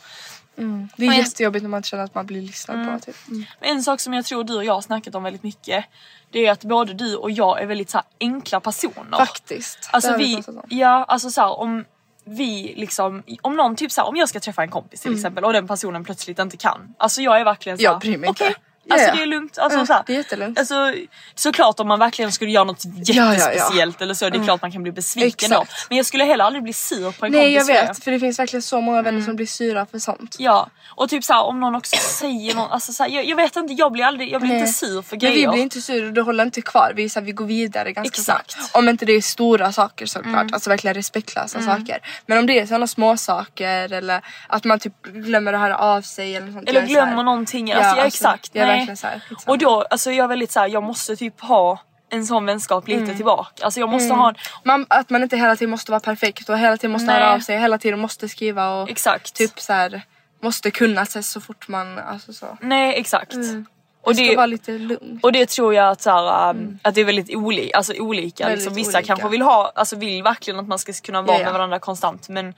Det 0.55 0.63
är 0.63 1.09
Men- 1.09 1.17
jättejobbigt 1.17 1.63
när 1.63 1.69
man 1.71 1.83
känner 1.83 2.05
att 2.05 2.15
man 2.15 2.27
blir 2.27 2.43
lyssnad 2.43 2.87
på 2.93 2.99
typ. 3.05 3.17
Men 3.61 3.71
en 3.77 3.83
sak 3.83 4.01
som 4.01 4.15
jag 4.15 4.25
tror 4.25 4.45
du 4.45 4.57
och 4.57 4.65
jag 4.65 4.75
har 4.75 4.81
snackat 4.83 5.15
om 5.15 5.23
väldigt 5.23 5.43
mycket. 5.43 5.85
Det 6.31 6.47
är 6.47 6.53
att 6.53 6.65
både 6.65 6.95
du 6.95 7.17
och 7.17 7.31
jag 7.31 7.63
är 7.63 7.67
väldigt 7.67 7.91
så 7.91 8.01
enkla 8.21 8.61
personer. 8.61 9.17
Faktiskt. 9.19 9.89
Alltså 9.93 10.17
vi, 10.17 10.43
om. 10.47 10.63
ja 10.69 11.05
alltså 11.09 11.31
så 11.31 11.41
här, 11.41 11.59
om 11.61 11.85
vi 12.25 12.75
liksom, 12.77 13.23
om 13.43 13.57
någon 13.57 13.77
typ 13.77 13.93
så 13.93 14.01
här, 14.01 14.09
om 14.09 14.17
jag 14.17 14.29
ska 14.29 14.41
träffa 14.41 14.63
en 14.63 14.71
kompis 14.71 15.01
till 15.01 15.13
exempel 15.15 15.45
och 15.45 15.53
den 15.53 15.69
personen 15.69 16.05
plötsligt 16.05 16.39
inte 16.39 16.57
kan. 16.57 16.95
Alltså 16.99 17.23
jag 17.23 17.41
är 17.41 17.45
verkligen 17.45 17.79
så 17.79 17.85
här, 17.85 17.91
Mm. 17.91 17.95
Jag 17.95 18.01
bryr 18.01 18.19
mig 18.19 18.29
inte. 18.29 18.45
okej, 18.45 18.55
Ja, 18.59 18.72
Alltså 18.91 19.09
ja. 19.09 19.15
det 19.15 19.23
är 19.23 19.27
lugnt. 19.27 19.59
Alltså, 19.59 19.77
Mm, 19.77 19.87
så 19.87 19.93
här, 19.93 20.03
det 20.07 20.13
är 20.13 20.17
jättelugnt. 20.17 20.59
Alltså, 20.59 20.93
såklart 21.35 21.81
om 21.81 21.89
man 21.89 21.99
verkligen 21.99 22.33
skulle 22.33 22.51
göra 22.51 22.65
något 22.65 22.83
ja, 22.85 23.15
ja. 23.15 23.33
jättespeciellt 23.33 24.01
eller 24.03 24.15
så, 24.15 24.29
det 24.31 24.39
är 24.39 24.45
klart 24.45 24.63
man 24.63 24.73
kan 24.73 24.83
bli 24.83 24.93
besviken 24.93 25.51
då. 25.51 25.63
Exakt. 25.63 25.87
Men 25.89 25.97
jag 25.97 26.07
skulle 26.07 26.25
heller 26.25 26.45
aldrig 26.45 26.63
bli 26.63 26.73
sur 26.73 27.13
på 27.13 27.27
en 27.27 27.33
Nej 27.33 27.53
jag 27.53 27.61
kompis 27.61 27.67
för 27.77 27.83
det. 27.83 27.89
vet 27.89 28.05
för 28.05 28.11
det 28.11 28.21
finns 28.21 28.39
verkligen 28.39 28.63
så 28.63 28.81
många 28.81 29.03
vänner 29.03 29.21
som 29.21 29.37
blir 29.37 29.47
sura 29.47 29.87
för 29.87 29.99
sånt. 29.99 30.37
Ja, 30.39 30.69
och 30.95 31.09
typ 31.09 31.25
såhär 31.25 31.43
om 31.43 31.61
någon 31.61 31.75
också 31.75 31.97
säger 31.97 32.55
något, 32.55 32.73
alltså 32.73 33.07
jag, 33.07 33.25
jag 33.27 33.37
vet 33.37 33.57
inte, 33.57 33.75
jag 33.75 33.93
blir 33.93 34.05
aldrig, 34.05 34.33
jag 34.33 34.41
blir 34.41 34.51
Nej. 34.51 34.61
inte 34.61 34.73
sur 34.73 35.03
för 35.03 35.11
Men 35.17 35.19
grejer. 35.19 35.37
vi 35.49 35.53
blir 35.53 35.63
inte 35.63 35.81
sura 35.81 36.07
och 36.07 36.13
det 36.13 36.23
håller 36.23 36.45
inte 36.45 36.63
kvar. 36.63 36.93
Vi, 36.97 37.09
så 37.09 37.19
här, 37.21 37.27
vi 37.27 37.33
går 37.33 37.45
vidare 37.45 37.93
ganska 37.93 38.21
Exakt. 38.21 38.51
snabbt. 38.53 38.77
Om 38.77 38.89
inte 38.89 39.05
det 39.05 39.13
är 39.13 39.21
stora 39.21 39.73
saker 39.73 40.07
såklart. 40.07 40.53
Alltså 40.53 40.71
verkligen 40.71 40.95
respektlösa 40.95 41.63
saker. 41.63 41.99
Men 42.27 42.39
om 42.39 42.47
det 42.47 42.59
är 42.59 42.67
sådana 42.67 42.87
små 42.87 43.17
saker 43.17 43.93
eller 43.93 44.21
att 44.49 44.65
man 44.65 44.79
typ 44.79 45.03
glömmer 45.03 45.53
att 45.53 45.61
höra 45.61 45.77
av 45.79 46.03
sig 46.03 46.37
eller 46.37 46.47
något 46.47 46.55
sånt. 46.55 46.69
Eller 46.69 46.81
jag 46.81 46.91
är 46.91 46.95
så 46.95 47.01
här- 47.01 47.07
glömmer 47.07 47.23
någonting, 47.23 47.69
Ja, 47.69 47.77
alltså, 47.77 47.97
ja, 47.97 48.05
alltså, 48.05 48.25
exakt. 48.25 48.51
jag 48.53 48.67
nej. 48.67 48.72
Verkligen 48.77 48.97
så 48.97 49.07
här, 49.07 49.21
och 49.47 49.59
då, 49.59 49.83
alltså 49.91 50.11
jag 50.13 50.25
är 50.25 50.29
väldigt 50.29 50.51
såhär, 50.53 50.69
jag 50.69 50.83
måste 50.83 51.17
typ 51.17 51.41
ha 51.41 51.79
en 52.11 52.27
sån 52.27 52.47
vänskap 52.47 52.89
lite 52.89 53.03
Mm. 53.03 53.17
tillbaka. 53.17 53.65
Alltså 53.65 53.81
jag 53.81 53.89
måste 53.89 54.15
ha 54.15 54.29
en, 54.29 54.35
Man, 54.65 54.87
att 54.91 55.11
man 55.11 55.23
inte 55.23 55.37
hela 55.37 55.57
tiden 55.57 55.71
måste 55.71 55.91
vara 55.91 56.01
perfekt 56.01 56.49
och 56.49 56.59
hela 56.59 56.77
tiden 56.77 56.91
måste 56.93 57.07
Nej. 57.07 57.17
höra 57.21 57.35
av 57.35 57.39
sig. 57.41 57.59
Hela 57.59 57.79
tiden 57.79 57.99
måste 58.01 58.29
skriva 58.29 58.69
och 58.83 58.91
exakt. 58.91 59.35
typ 59.35 59.61
så 59.61 59.73
här 59.73 60.03
måste 60.43 60.71
kunna 60.71 61.07
sig 61.07 61.23
så 61.23 61.41
fort 61.41 61.69
man, 61.69 61.99
alltså 61.99 62.33
så. 62.33 62.47
Nej 62.61 62.95
exakt. 63.01 63.35
Och 63.35 64.09
Och 64.09 64.15
det 64.15 64.37
det, 64.57 64.99
och 65.23 65.33
det 65.33 65.49
tror 65.49 65.75
jag 65.75 65.89
att, 65.89 66.03
så 66.03 66.11
här, 66.11 66.51
um, 66.51 66.79
att 66.83 66.95
det 66.95 67.01
är 67.01 67.05
väldigt 67.05 67.37
oli, 67.37 67.73
alltså 67.73 67.93
olika. 67.99 68.45
Väldigt 68.45 68.59
Liksom, 68.59 68.75
vissa 68.75 68.99
olika. 68.99 69.07
kanske 69.07 69.29
vill 69.29 69.43
ha, 69.43 69.73
alltså 69.75 69.97
vill 69.97 70.23
verkligen 70.23 70.61
att 70.61 70.69
man 70.69 70.79
ska 70.79 70.93
kunna 70.93 71.23
vara 71.23 71.37
Ja, 71.37 71.41
ja. 71.41 71.45
med 71.45 71.53
varandra 71.53 71.79
konstant. 71.79 72.29
Men, 72.29 72.55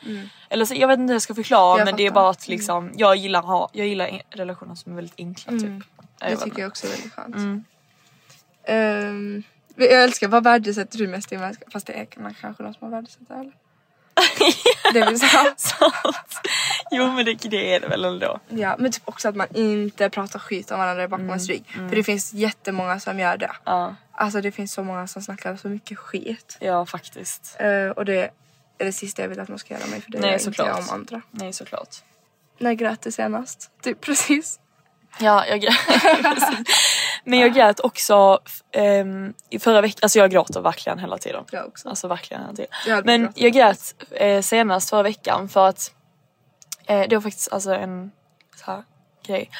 eller 0.50 0.64
så, 0.64 0.74
jag 0.74 0.88
vet 0.88 0.98
inte 0.98 1.10
hur 1.10 1.14
jag 1.14 1.22
ska 1.22 1.34
förklara 1.34 1.78
Jag 1.78 1.84
men 1.84 1.96
det 1.96 2.02
är 2.06 2.10
fattar. 2.10 2.20
bara 2.20 2.30
att 2.30 2.48
liksom, 2.48 2.92
jag 2.96 3.16
gillar, 3.16 3.42
ha, 3.42 3.68
jag 3.72 3.86
gillar 3.86 4.22
relationer 4.30 4.74
som 4.74 4.92
är 4.92 4.96
väldigt 4.96 5.14
enkla 5.18 5.52
typ. 5.52 5.84
Det 6.30 6.36
tycker 6.36 6.46
inte. 6.46 6.60
jag 6.60 6.68
också 6.68 6.86
är 6.86 6.90
väldigt 6.90 7.12
skönt. 7.12 7.36
Mm. 7.36 7.64
Ehm, 8.64 9.42
jag 9.76 10.02
älskar, 10.02 10.28
vad 10.28 10.44
värdesätter 10.44 10.98
du 10.98 11.06
mest 11.06 11.32
i 11.32 11.34
en 11.34 11.40
vänskap? 11.40 11.72
Fast 11.72 11.86
det 11.86 11.92
är 11.92 12.04
kanske 12.04 12.62
någon 12.62 12.74
som 12.74 12.84
har 12.84 12.90
värdesatt 12.90 13.22
det 13.28 13.34
eller? 13.34 13.52
det 14.92 15.06
vill 15.10 15.20
säga. 15.20 15.54
Sant. 15.56 16.40
jo 16.90 17.12
men 17.12 17.24
det, 17.24 17.34
det 17.34 17.74
är 17.74 17.80
det 17.80 17.88
väl 17.88 18.04
ändå. 18.04 18.40
Ja 18.48 18.76
men 18.78 18.92
typ 18.92 19.02
också 19.08 19.28
att 19.28 19.36
man 19.36 19.46
inte 19.54 20.10
pratar 20.10 20.38
skit 20.38 20.70
om 20.70 20.78
varandra 20.78 21.08
bakom 21.08 21.28
ens 21.28 21.48
rygg. 21.48 21.64
För 21.72 21.96
det 21.96 22.04
finns 22.04 22.32
jättemånga 22.32 23.00
som 23.00 23.18
gör 23.18 23.36
det. 23.36 23.50
Ja, 23.64 23.94
Alltså 24.12 24.40
det 24.40 24.52
finns 24.52 24.72
så 24.72 24.82
många 24.82 25.06
som 25.06 25.22
snackar 25.22 25.56
så 25.56 25.68
mycket 25.68 25.98
skit. 25.98 26.56
ja 26.60 26.86
faktiskt. 26.86 27.56
Eh, 27.58 27.88
och 27.88 28.04
det 28.04 28.30
är 28.78 28.84
det 28.84 28.92
sista 28.92 29.22
jag 29.22 29.28
vill 29.28 29.40
att 29.40 29.48
någon 29.48 29.58
ska 29.58 29.74
göra 29.74 29.86
mig 29.86 30.00
för 30.00 30.10
det 30.10 30.18
Nej, 30.20 30.30
gör 30.32 30.46
inte 30.48 30.62
jag 30.62 30.78
om 30.78 30.84
andra. 30.90 31.22
Nej 31.30 31.52
såklart. 31.52 31.96
När 32.58 32.72
grät 32.72 33.02
du 33.02 33.12
senast? 33.12 33.70
Typ 33.82 34.00
precis. 34.00 34.60
Ja, 35.20 35.46
jag 35.46 35.64
Men 37.24 37.38
jag 37.38 37.54
grät 37.54 37.80
också 37.80 38.38
ehm, 38.72 39.34
i 39.50 39.58
förra 39.58 39.80
veckan, 39.80 39.98
alltså 40.02 40.18
jag 40.18 40.30
gråter 40.30 40.60
verkligen 40.60 40.98
hela 40.98 41.18
tiden. 41.18 41.44
Jag 41.50 41.66
också. 41.66 41.88
Alltså 41.88 42.08
verkligen 42.08 42.42
hela 42.42 42.54
tiden. 42.54 42.70
Jag 42.86 43.06
Men 43.06 43.32
jag 43.34 43.52
grät 43.52 43.94
eh, 44.10 44.42
senast 44.42 44.90
förra 44.90 45.02
veckan 45.02 45.48
för 45.48 45.68
att 45.68 45.92
eh, 46.86 47.08
det 47.08 47.16
var 47.16 47.22
faktiskt 47.22 47.52
alltså 47.52 47.74
en 47.74 48.10
så 48.56 48.70
här 48.70 48.82
grej. 49.26 49.50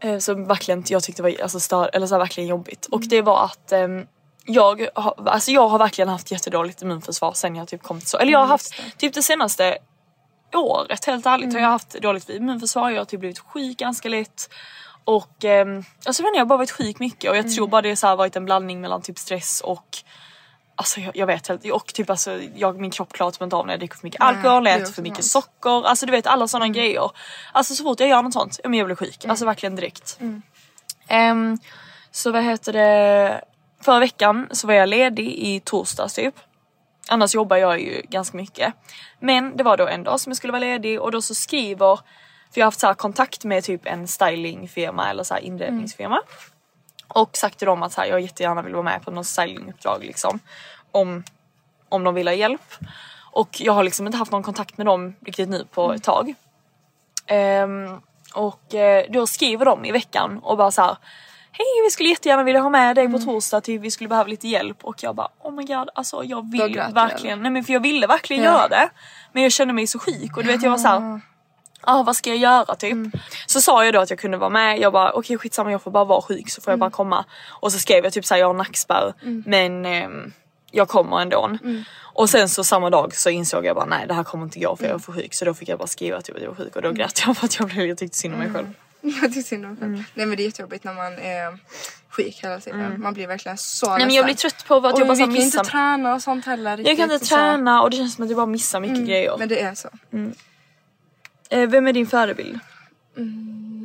Eh, 0.00 0.18
som 0.18 0.46
verkligen 0.46 0.84
jag 0.88 1.02
tyckte 1.02 1.22
var 1.22 1.34
alltså, 1.42 1.60
stör, 1.60 1.90
eller 1.92 2.06
så 2.06 2.14
här, 2.14 2.20
verkligen 2.20 2.48
jobbigt. 2.48 2.86
Och 2.86 3.00
det 3.00 3.22
var 3.22 3.44
att 3.44 3.72
ehm, 3.72 4.06
jag, 4.44 4.88
har, 4.94 5.28
alltså 5.28 5.50
jag 5.50 5.68
har 5.68 5.78
verkligen 5.78 6.08
haft 6.08 6.30
jättedåligt 6.30 6.82
immunförsvar 6.82 7.32
sen 7.32 7.56
jag 7.56 7.68
typ 7.68 7.88
till 7.88 8.06
så. 8.06 8.18
Eller 8.18 8.32
jag 8.32 8.38
har 8.38 8.46
haft 8.46 8.98
typ 8.98 9.14
det 9.14 9.22
senaste 9.22 9.78
året 10.54 11.04
helt 11.04 11.26
ärligt 11.26 11.52
har 11.52 11.60
jag 11.60 11.68
haft 11.68 11.90
dåligt 12.02 12.28
immunförsvar. 12.28 12.90
Jag 12.90 13.00
har 13.00 13.04
typ 13.04 13.20
blivit 13.20 13.38
sjuk 13.38 13.78
ganska 13.78 14.08
lätt. 14.08 14.50
Och 15.04 15.44
ehm, 15.44 15.84
alltså 16.04 16.22
jag 16.22 16.40
har 16.40 16.44
bara 16.44 16.58
varit 16.58 16.70
sjuk 16.70 16.98
mycket 16.98 17.30
och 17.30 17.36
jag 17.36 17.54
tror 17.54 17.68
bara 17.68 17.82
det 17.82 17.96
så 17.96 18.06
här 18.06 18.16
varit 18.16 18.36
en 18.36 18.44
blandning 18.44 18.80
mellan 18.80 19.02
typ 19.02 19.18
stress 19.18 19.60
och 19.60 19.98
Alltså 20.74 21.00
jag, 21.00 21.16
jag 21.16 21.26
vet 21.26 21.48
helt, 21.48 21.70
och 21.72 21.86
typ 21.86 22.10
alltså 22.10 22.38
jag, 22.54 22.80
min 22.80 22.90
kropp 22.90 23.12
klarar 23.12 23.30
typ 23.30 23.42
inte 23.42 23.56
av 23.56 23.66
när 23.66 23.72
jag 23.72 23.80
dricker 23.80 23.96
för 23.96 24.06
mycket 24.06 24.20
alkohol, 24.20 24.66
äter 24.66 24.92
för 24.92 25.02
mycket 25.02 25.24
sant. 25.24 25.44
socker, 25.44 25.86
alltså 25.86 26.06
du 26.06 26.12
vet 26.12 26.26
alla 26.26 26.48
sådana 26.48 26.68
grejer. 26.68 27.10
Alltså 27.52 27.74
så 27.74 27.82
fort 27.82 28.00
jag 28.00 28.08
gör 28.08 28.22
något 28.22 28.32
sånt, 28.32 28.60
jag 28.62 28.70
blir 28.70 28.94
sjuk. 28.94 29.24
Alltså 29.24 29.44
verkligen 29.44 29.76
direkt. 29.76 30.18
Ehm, 31.08 31.58
så 32.10 32.30
vad 32.30 32.42
heter 32.42 32.72
det, 32.72 33.44
förra 33.80 33.98
veckan 33.98 34.48
så 34.50 34.66
var 34.66 34.74
jag 34.74 34.88
ledig 34.88 35.26
i 35.26 35.60
torsdags 35.60 36.14
typ. 36.14 36.34
Annars 37.08 37.34
jobbar 37.34 37.56
jag 37.56 37.80
ju 37.80 38.02
ganska 38.08 38.36
mycket. 38.36 38.74
Men 39.18 39.56
det 39.56 39.62
var 39.62 39.76
då 39.76 39.86
en 39.86 40.04
dag 40.04 40.20
som 40.20 40.30
jag 40.30 40.36
skulle 40.36 40.52
vara 40.52 40.60
ledig 40.60 41.00
och 41.00 41.12
då 41.12 41.22
så 41.22 41.34
skriver, 41.34 41.96
för 42.52 42.60
jag 42.60 42.64
har 42.64 42.66
haft 42.66 42.80
så 42.80 42.86
här 42.86 42.94
kontakt 42.94 43.44
med 43.44 43.64
typ 43.64 43.86
en 43.86 44.08
stylingfirma 44.08 45.10
eller 45.10 45.22
så 45.22 45.34
här 45.34 45.40
inredningsfirma. 45.40 46.20
Och 47.08 47.36
sagt 47.36 47.58
till 47.58 47.66
dem 47.66 47.82
att 47.82 47.92
så 47.92 48.00
här, 48.00 48.08
jag 48.08 48.20
jättegärna 48.20 48.62
vill 48.62 48.72
vara 48.72 48.82
med 48.82 49.02
på 49.02 49.10
något 49.10 49.26
stylinguppdrag 49.26 50.04
liksom. 50.04 50.38
Om, 50.92 51.24
om 51.88 52.04
de 52.04 52.14
vill 52.14 52.28
ha 52.28 52.34
hjälp. 52.34 52.74
Och 53.32 53.60
jag 53.60 53.72
har 53.72 53.82
liksom 53.82 54.06
inte 54.06 54.18
haft 54.18 54.32
någon 54.32 54.42
kontakt 54.42 54.76
med 54.76 54.86
dem 54.86 55.14
riktigt 55.26 55.48
nu 55.48 55.66
på 55.70 55.92
ett 55.92 56.02
tag. 56.02 56.34
Um, 57.30 58.00
och 58.34 58.74
eh, 58.74 59.04
då 59.08 59.26
skriver 59.26 59.64
de 59.64 59.84
i 59.84 59.92
veckan 59.92 60.38
och 60.42 60.56
bara 60.56 60.70
så 60.70 60.82
här. 60.82 60.96
Hej 61.52 61.66
vi 61.84 61.90
skulle 61.90 62.08
jättegärna 62.08 62.42
vilja 62.42 62.60
ha 62.60 62.70
med 62.70 62.96
dig 62.96 63.08
på 63.12 63.18
torsdag 63.18 63.60
till 63.60 63.78
vi 63.78 63.90
skulle 63.90 64.08
behöva 64.08 64.28
lite 64.28 64.48
hjälp 64.48 64.84
och 64.84 65.02
jag 65.02 65.14
bara 65.14 65.28
oh 65.42 65.52
my 65.54 65.64
god 65.64 65.88
alltså 65.94 66.24
jag 66.24 66.50
vill 66.50 66.60
grät 66.72 66.88
du, 66.88 66.94
verkligen, 66.94 67.42
nej 67.42 67.50
men 67.50 67.64
för 67.64 67.72
jag 67.72 67.80
ville 67.80 68.06
verkligen 68.06 68.42
Ja. 68.44 68.50
göra 68.50 68.68
det. 68.68 68.90
Men 69.32 69.42
jag 69.42 69.52
kände 69.52 69.74
mig 69.74 69.86
så 69.86 69.98
sjuk 69.98 70.36
och 70.36 70.42
du 70.44 70.48
vet 70.52 70.62
jag 70.62 70.70
var 70.70 70.78
så 70.78 70.88
här. 70.88 71.20
Ja 71.86 72.02
vad 72.02 72.16
ska 72.16 72.30
jag 72.30 72.38
göra 72.38 72.74
typ? 72.74 72.96
Så 73.46 73.60
sa 73.60 73.84
jag 73.84 73.94
då 73.94 74.00
att 74.00 74.10
jag 74.10 74.18
kunde 74.18 74.36
vara 74.36 74.50
med, 74.50 74.78
jag 74.78 74.92
bara 74.92 75.12
okej 75.12 75.38
skitsamma 75.38 75.72
jag 75.72 75.82
får 75.82 75.90
bara 75.90 76.04
vara 76.04 76.22
sjuk 76.22 76.50
så 76.50 76.60
får 76.60 76.72
jag 76.72 76.78
bara 76.78 76.90
komma. 76.90 77.24
Och 77.48 77.72
så 77.72 77.78
skrev 77.78 78.04
jag 78.04 78.12
typ 78.12 78.24
såhär 78.24 78.40
jag 78.40 78.46
har 78.46 78.54
nackspärr 78.54 79.14
men 79.46 79.84
ehm, 79.86 80.32
jag 80.70 80.88
kommer 80.88 81.20
ändå. 81.20 81.58
Och 82.12 82.30
sen 82.30 82.48
så 82.48 82.64
samma 82.64 82.90
dag 82.90 83.14
så 83.14 83.30
insåg 83.30 83.64
jag 83.64 83.76
bara 83.76 83.84
nej 83.86 84.06
det 84.08 84.14
här 84.14 84.24
kommer 84.24 84.44
inte 84.44 84.58
gå 84.60 84.76
för 84.76 84.84
jag 84.84 84.94
är 84.94 84.98
för 84.98 85.12
sjuk 85.12 85.34
så 85.34 85.44
då 85.44 85.54
fick 85.54 85.68
jag 85.68 85.78
bara 85.78 85.88
skriva 85.88 86.20
typ 86.20 86.36
att 86.36 86.42
jag 86.42 86.48
var 86.48 86.56
sjuk 86.56 86.76
och 86.76 86.82
då 86.82 86.92
grät 86.92 87.22
jag 87.26 87.36
för 87.36 87.44
att 87.46 87.58
jag, 87.58 87.68
blev, 87.68 87.86
jag 87.86 87.98
tyckte 87.98 88.18
synd 88.18 88.34
om 88.34 88.40
mig 88.40 88.52
själv. 88.54 88.66
Jag 89.22 89.22
tycker 89.22 89.42
synd 89.42 89.64
om 89.66 89.76
Mm. 89.76 89.92
mig. 89.92 90.04
Nej 90.14 90.26
men 90.26 90.36
det 90.36 90.42
är 90.42 90.44
jättejobbigt 90.44 90.84
när 90.84 90.94
man 90.94 91.12
är 91.12 91.58
sjuk 92.08 92.40
hela 92.42 92.60
tiden. 92.60 93.00
Man 93.00 93.14
blir 93.14 93.26
verkligen 93.26 93.58
så 93.58 93.96
Nej 93.96 94.06
men 94.06 94.14
jag 94.14 94.24
blir 94.24 94.34
trött 94.34 94.64
på 94.66 94.74
att 94.76 94.84
Och 94.94 95.00
jag 95.00 95.06
bara 95.06 95.14
vi 95.14 95.16
så 95.20 95.24
kan 95.24 95.32
missar. 95.32 95.58
inte 95.60 95.70
träna 95.70 96.14
och 96.14 96.22
sånt 96.22 96.44
heller. 96.44 96.78
Jag 96.84 96.96
kan 96.96 97.12
inte 97.12 97.26
så. 97.26 97.34
träna 97.34 97.82
och 97.82 97.90
det 97.90 97.96
känns 97.96 98.14
som 98.14 98.24
att 98.24 98.30
jag 98.30 98.36
bara 98.36 98.46
missar 98.46 98.80
mycket 98.80 99.06
grejer. 99.06 99.36
Men 99.38 99.48
det 99.48 99.60
är 99.60 99.74
så. 99.74 99.88
Eh, 101.50 101.68
vem 101.68 101.86
är 101.86 101.92
din 101.92 102.06
förebild? 102.06 102.58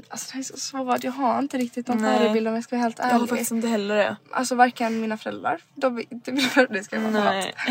Alltså 0.09 0.29
det 0.33 0.39
är 0.39 0.43
så 0.43 0.57
svårt. 0.57 1.03
Jag 1.03 1.11
har 1.11 1.39
inte 1.39 1.57
riktigt 1.57 1.87
någon 1.87 1.97
Nej. 2.01 2.17
förebild 2.17 2.47
om 2.47 2.53
jag 2.55 2.63
ska 2.63 2.75
vara 2.75 2.83
helt 2.83 2.99
Jag 2.99 3.05
har 3.05 3.15
ärlig. 3.15 3.29
faktiskt 3.29 3.51
inte 3.51 3.67
heller 3.67 3.95
det. 3.95 4.15
Alltså 4.31 4.55
varken 4.55 5.01
mina 5.01 5.17
föräldrar. 5.17 5.59
De. 5.75 5.95
Det 6.69 6.83
ska 6.83 6.95
jag 6.95 7.11
vara 7.11 7.23
Nej. 7.23 7.53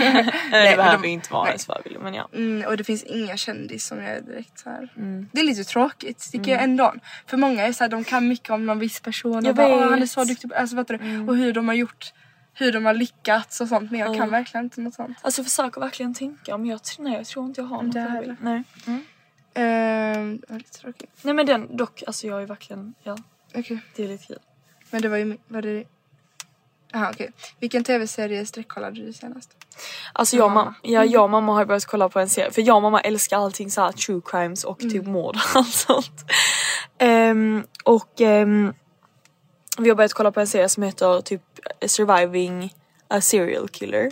Nej, 0.51 0.71
det 0.71 0.77
behöver 0.77 1.03
de- 1.03 1.09
inte 1.09 1.33
vara 1.33 1.49
ens 1.49 1.67
förebild 1.67 1.97
men 2.03 2.15
ja. 2.15 2.29
Mm, 2.35 2.69
och 2.69 2.77
det 2.77 2.85
finns 2.85 3.03
inga 3.03 3.37
kändis 3.37 3.87
som 3.87 3.99
jag 4.03 4.11
är 4.17 4.21
direkt 4.21 4.59
så 4.59 4.71
här. 4.71 4.93
Mm. 4.97 5.29
Det 5.33 5.41
är 5.41 5.45
lite 5.45 5.65
tråkigt 5.65 6.33
tycker 6.33 6.53
jag 6.53 6.63
ändå. 6.63 6.95
För 7.27 7.37
många 7.37 7.63
är 7.63 7.73
så 7.73 7.85
här, 7.85 7.89
de 7.89 8.05
kan 8.05 8.29
mycket 8.29 8.51
om 8.51 8.67
någon 8.67 8.79
viss 8.79 9.01
person. 9.01 9.33
Jag 9.45 9.47
och 9.51 9.57
bara, 9.57 9.69
han 9.69 9.83
är. 9.93 9.97
Mm. 9.97 10.07
så 10.09 10.25
duktig 10.25 10.53
alltså, 10.55 10.77
vet 10.77 10.89
du, 10.89 10.95
Och 11.29 11.37
hur 11.37 11.53
de 11.53 11.69
har 11.69 11.75
gjort, 11.75 12.13
hur 12.55 12.73
de 12.73 12.85
har 12.87 12.95
lyckats 12.95 13.61
och 13.61 13.69
sånt. 13.69 13.91
Men 13.91 14.01
jag 14.01 14.17
kan 14.19 14.31
verkligen 14.31 14.65
inte 14.67 14.81
något 14.81 14.95
sånt. 14.95 15.19
Alltså 15.23 15.41
jag 15.41 15.47
försöker 15.47 15.81
verkligen 15.81 16.15
tänka 16.15 16.59
men 16.59 16.67
jag, 16.71 16.81
nej, 16.99 17.13
jag 17.13 17.27
tror 17.27 17.47
inte 17.47 17.61
jag 17.61 17.69
har 17.69 17.77
någon 17.83 17.91
Det. 17.91 18.37
Nej. 18.41 18.63
Ehm, 19.55 20.43
var 20.49 20.57
lite 20.59 20.79
tråkigt. 20.79 21.11
nej 21.23 21.35
men 21.35 21.47
den 21.47 21.77
dock, 21.77 22.03
alltså 22.07 22.27
jag 22.27 22.43
är 22.43 22.47
verkligen, 22.47 22.95
ja 23.03 23.17
Okej, 23.55 23.81
det 23.97 24.05
är 24.05 24.09
lite 24.09 24.27
kul. 24.27 24.39
men 24.91 25.03
det 25.03 25.09
var 25.09 25.17
ju, 25.17 25.39
var 25.49 25.63
det... 25.63 25.85
Jaha 26.93 27.11
okej. 27.11 27.31
Vilken 27.61 27.85
tv-serie 27.85 28.47
sträckkollade 28.47 29.01
du 29.07 29.13
senast? 29.13 29.51
Alltså 30.13 30.37
jag 30.37 30.45
och 30.47 30.51
Mamma. 30.53 30.65
mamma, 30.65 30.75
ja, 30.83 31.05
jag 31.05 31.25
och 31.25 31.31
mamma 31.31 31.53
har 31.55 31.65
börjat 31.65 31.85
kolla 31.85 32.09
på 32.09 32.21
en 32.21 32.29
serie 32.29 32.51
för 32.51 32.63
jag 32.63 32.77
och 32.77 32.83
mamma 32.83 33.01
älskar 33.01 33.37
allting 33.37 33.71
så 33.71 33.81
här 33.81 33.93
true 33.93 34.21
crimes 34.25 34.65
och 34.65 34.79
typ 34.79 35.05
mord 35.07 35.37
och 35.37 35.43
allt 35.57 35.75
sånt. 35.75 36.25
Ehm, 36.99 37.65
och 37.85 38.21
ehm, 38.21 38.75
vi 39.79 39.89
har 39.89 39.97
börjat 39.97 40.13
kolla 40.13 40.33
på 40.33 40.41
en 40.41 40.47
serie 40.47 40.69
som 40.69 40.83
heter 40.83 41.21
typ 41.21 41.43
Surviving 41.87 42.75
a 43.09 43.21
serial 43.21 43.69
killer 43.69 44.11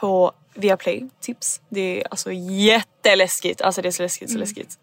på 0.00 0.32
Viaplay 0.58 1.08
tips. 1.20 1.60
Det 1.68 2.00
är 2.00 2.06
alltså 2.10 2.32
jätteläskigt, 2.32 3.60
alltså 3.60 3.82
det 3.82 3.88
är 3.88 3.92
så 3.92 4.02
läskigt 4.02 4.30
så 4.30 4.38
läskigt. 4.38 4.78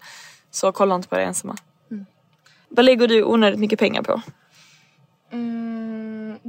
Så 0.52 0.72
kolla 0.72 0.96
inte 0.96 1.08
på 1.08 1.16
det 1.16 1.24
ensamma. 1.24 1.56
Vad 2.70 2.86
lägger 2.86 3.08
du 3.08 3.24
onödigt 3.24 3.60
mycket 3.60 3.80
pengar 3.80 4.02
på? 4.02 4.22
Mm, 5.32 6.40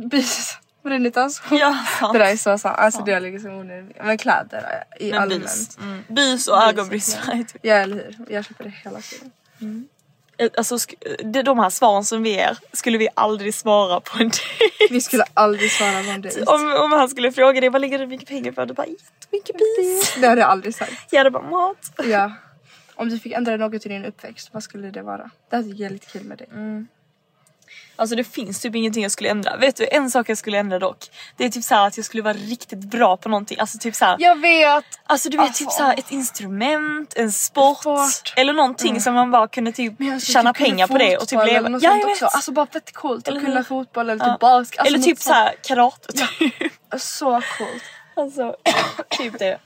det 0.91 1.07
inte 1.07 1.23
alls? 1.23 1.43
Ja, 1.51 1.85
sant. 2.01 2.13
Det 2.13 2.19
där 2.19 2.33
är 2.33 2.37
så 2.37 2.59
sant. 2.59 2.79
Alltså 2.79 3.03
det 3.03 3.13
är 3.13 3.21
liksom 3.21 3.51
onödigt. 3.51 3.97
Men 4.05 4.19
kläder 4.19 4.85
i 5.01 5.11
Men 5.11 5.23
allmänt. 5.23 5.43
bus. 5.43 5.79
Mm. 5.79 6.03
Bus 6.09 6.49
och 6.49 6.63
ögonbrystlar. 6.63 7.35
typ. 7.37 7.59
Ja 7.63 7.75
eller 7.75 7.97
hur. 7.97 8.27
Jag 8.29 8.45
köper 8.45 8.65
det 8.65 8.71
hela 8.71 9.01
tiden. 9.01 9.33
Eh, 9.61 9.96
Alltså 10.57 10.75
sk- 10.77 11.43
de- 11.43 11.59
här 11.59 11.71
svaren 11.71 12.05
som 12.05 12.23
vi 12.23 12.31
ger 12.31 12.59
skulle 12.73 12.99
vi 12.99 13.09
aldrig 13.15 13.55
svara 13.55 14.01
på 14.01 14.19
en 14.19 14.29
dejt. 14.29 14.41
Vi 14.91 15.01
skulle 15.01 15.25
aldrig 15.35 15.71
svara 15.71 16.03
på 16.05 16.11
en 16.11 16.21
dejt. 16.23 16.43
Om, 16.47 16.75
om 16.85 16.93
han 16.93 17.09
skulle 17.09 17.33
fråga 17.33 17.61
dig 17.61 17.71
vad 17.71 17.81
lägger 17.81 17.99
du 17.99 18.07
mycket 18.07 18.29
pengar 18.29 18.53
på? 18.53 18.65
Du 18.65 18.75
bara 18.75 18.87
jättemycket 18.87 19.57
bis. 19.79 20.15
Det 20.21 20.27
hade 20.29 20.41
jag 20.41 20.51
aldrig 20.51 20.75
sagt. 20.75 20.93
Jag 21.11 21.19
hade 21.21 21.31
bara 21.31 21.51
mat. 21.51 21.93
Ja. 22.05 22.33
Om 22.95 23.09
du 23.09 23.19
fick 23.19 23.33
ändra 23.33 23.57
något 23.57 23.87
i 23.87 23.89
din 23.89 24.05
uppväxt, 24.05 24.49
vad 24.53 24.63
skulle 24.63 24.91
det 24.91 25.03
vara? 25.03 25.31
Det 25.51 25.57
hade 25.57 25.69
jag 25.69 25.93
lite 25.93 26.07
kul 26.07 26.25
med 26.25 26.39
dig. 26.39 26.49
Alltså 27.97 28.17
det 28.17 28.25
finns 28.25 28.61
typ 28.61 28.75
ingenting 28.75 29.03
jag 29.03 29.13
skulle 29.13 29.31
ändra. 29.31 29.57
Vet 29.57 29.77
du 29.77 29.89
en 29.91 30.11
sak 30.11 30.29
jag 30.29 30.39
skulle 30.39 30.59
ändra 30.59 30.79
dock? 30.79 30.99
Det 31.37 31.45
är 31.45 31.49
typ 31.49 31.65
så 31.65 31.75
här 31.75 31.87
att 31.87 31.97
jag 31.97 32.07
skulle 32.07 32.23
vara 32.23 32.35
riktigt 32.35 32.79
bra 32.79 33.17
på 33.17 33.29
någonting. 33.29 33.59
Alltså 33.61 33.79
typ 33.79 33.95
så 33.95 34.05
här. 34.05 34.17
Jag 34.19 34.41
vet! 34.41 34.85
Alltså 35.07 35.29
du 35.29 35.37
vet 35.37 35.47
Alltså. 35.47 35.65
typ 35.65 35.73
så 35.73 35.83
här 35.83 35.99
ett 35.99 36.11
instrument, 36.11 37.15
en 37.17 37.33
sport, 37.33 37.79
Sport. 37.79 38.35
eller 38.37 38.53
någonting 38.53 39.01
som 39.01 39.15
man 39.15 39.31
bara 39.31 39.49
kunde 39.49 39.73
typ 39.73 39.95
skulle 39.95 40.21
tjäna 40.21 40.53
typ 40.53 40.67
pengar 40.67 40.87
på 40.87 40.99
det 40.99 41.17
och 41.17 41.29
typ 41.29 41.47
leva. 41.47 41.67
eller 41.67 41.79
Ja 41.85 41.97
jag 41.97 42.11
också. 42.11 42.25
vet. 42.25 42.35
Alltså 42.35 42.53
bara 42.53 42.67
fett 42.67 42.93
coolt 42.93 43.29
Eller 43.29 43.41
att 43.41 43.47
kunna 43.47 43.65
fotboll 43.65 44.11
eller 44.11 44.27
Ja. 44.27 44.33
typ 44.33 44.41
basket. 44.41 44.81
Alltså 44.81 44.95
eller 44.95 45.05
typ 45.05 45.19
sånt. 45.19 45.23
så 45.23 45.33
här 45.33 45.55
karate. 45.63 46.13
Typ. 46.13 46.73
Så 46.99 47.31
coolt. 47.59 47.83
alltså 48.17 48.57
typ 49.11 49.39
det. 49.39 49.59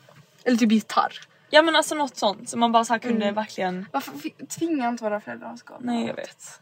Eller 0.44 0.56
typ 0.56 0.72
gitarr. 0.72 1.12
Ja 1.50 1.62
men 1.62 1.76
alltså 1.76 1.94
något 1.94 2.16
sånt 2.16 2.48
som 2.48 2.60
man 2.60 2.72
bara 2.72 2.84
så 2.84 2.98
kunde 2.98 3.22
Mm. 3.24 3.34
verkligen 3.34 3.86
Varför 3.92 4.12
tvingar 4.58 4.88
inte 4.88 5.04
våra 5.04 5.20
föräldrar 5.20 5.52
att 5.52 5.58
skapa? 5.58 5.80
Nej 5.84 6.06
jag 6.06 6.14
vet. 6.14 6.60